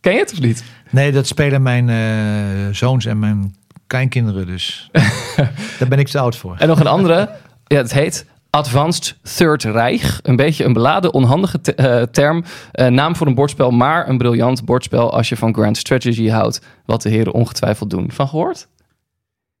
[0.00, 0.64] Ken je het of niet?
[0.90, 3.54] Nee, dat spelen mijn eh, zoons en mijn
[3.86, 4.88] kleinkinderen dus.
[5.78, 6.56] Daar ben ik te oud voor.
[6.58, 7.30] En nog een andere.
[7.66, 10.20] Ja, het heet Advanced Third Reich.
[10.22, 12.44] Een beetje een beladen, onhandige te- eh, term.
[12.72, 16.60] Eh, naam voor een bordspel, maar een briljant bordspel als je van Grand Strategy houdt.
[16.84, 18.10] Wat de heren ongetwijfeld doen.
[18.12, 18.68] Van gehoord?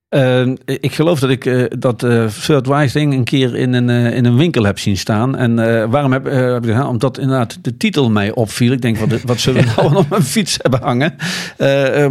[0.08, 4.16] Eh, ik geloof dat ik eh, dat eh Third Rising een keer in een, eh,
[4.16, 5.36] in een winkel heb zien staan.
[5.36, 6.88] En eh, waarom heb, eh, heb ik gedaan?
[6.88, 8.72] Omdat inderdaad de titel mij opviel.
[8.72, 11.14] Ik denk, wat, wat zullen we nou op mijn fiets hebben hangen?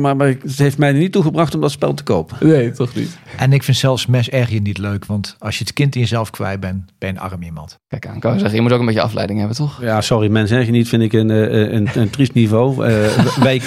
[0.01, 2.47] Maar, maar het heeft mij niet toegebracht om dat spel te kopen.
[2.47, 3.17] Nee, toch niet.
[3.37, 6.29] En ik vind zelfs mes erger niet leuk, want als je het kind in jezelf
[6.29, 7.79] kwijt bent, ben je een arm iemand.
[7.87, 8.55] Kijk aan, kan je zeggen.
[8.57, 9.81] Je moet ook een beetje afleiding hebben, toch?
[9.81, 12.85] Ja, sorry mensen, je niet vind ik een, eh, een, een triest niveau.
[12.85, 13.61] Eh, wij,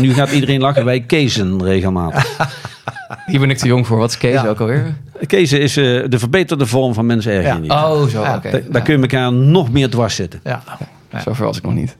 [0.00, 2.36] nu gaat iedereen lachen, wij kezen regelmatig.
[3.26, 3.98] Hier ben ik te jong voor.
[3.98, 4.46] Wat is Kees Ja.
[4.46, 4.94] ook alweer?
[5.26, 7.58] Kezen is eh, de verbeterde vorm van mensen erg Ja.
[7.58, 7.70] niet.
[7.70, 8.22] Oh, zo.
[8.22, 8.50] Ja, oké.
[8.50, 10.40] Da- daar kun je elkaar nog meer dwars zitten.
[10.44, 10.62] Ja.
[11.24, 11.96] Zover was ik nog niet.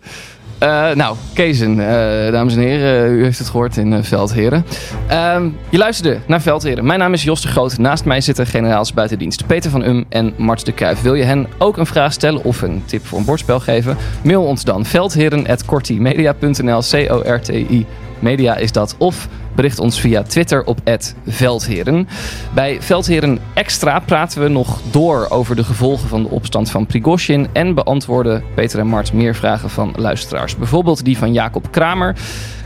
[0.59, 4.64] Eh, nou, Kezen, eh, dames en heren, u heeft het gehoord in Veldheren.
[5.07, 6.86] Ehm, je luisterde naar Veldheren.
[6.86, 7.78] Mijn naam is Jos de Groot.
[7.78, 11.02] Naast mij zitten generaals buitendienst Peter van Um en Mart de Kruijf.
[11.02, 13.96] Wil je hen ook een vraag stellen of een tip voor een bordspel geven?
[14.22, 17.86] Mail ons dan veldheren.kortimedia.nl C-O-R-T-I
[18.18, 18.94] Media is dat.
[18.98, 20.78] Of bericht ons via Twitter op
[21.26, 22.09] Veldheren.
[22.54, 27.48] Bij Veldheren Extra praten we nog door over de gevolgen van de opstand van Prigozhin.
[27.52, 30.57] En beantwoorden Peter en Mart meer vragen van luisteraars.
[30.57, 32.16] Bijvoorbeeld die van Jacob Kramer.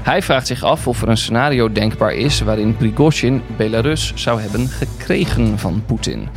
[0.03, 4.69] Hij vraagt zich af of er een scenario denkbaar is waarin Prigozhin Belarus zou hebben
[4.69, 6.29] gekregen van Poetin.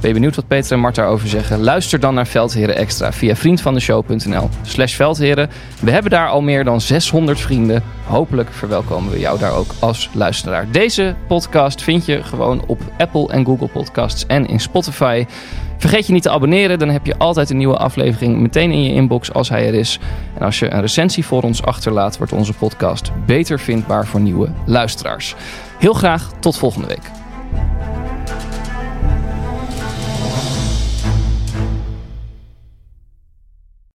[0.00, 1.62] Ben je benieuwd wat Peter en Mart daarover zeggen?
[1.62, 5.50] Luister dan naar Veldheren Extra via vriendvandeshow.nl slash Veldheren.
[5.80, 7.82] We hebben daar al meer dan 600 vrienden.
[8.04, 10.70] Hopelijk verwelkomen we jou daar ook als luisteraar.
[10.70, 15.26] Deze podcast vind je gewoon op Apple en Google Podcasts en in Spotify.
[15.78, 18.92] Vergeet je niet te abonneren, dan heb je altijd een nieuwe aflevering meteen in je
[18.92, 19.98] inbox als hij er is.
[20.38, 24.48] En als je een recensie voor ons achterlaat, wordt onze podcast beter vindbaar voor nieuwe
[24.64, 25.34] luisteraars.
[25.78, 27.10] Heel graag tot volgende week.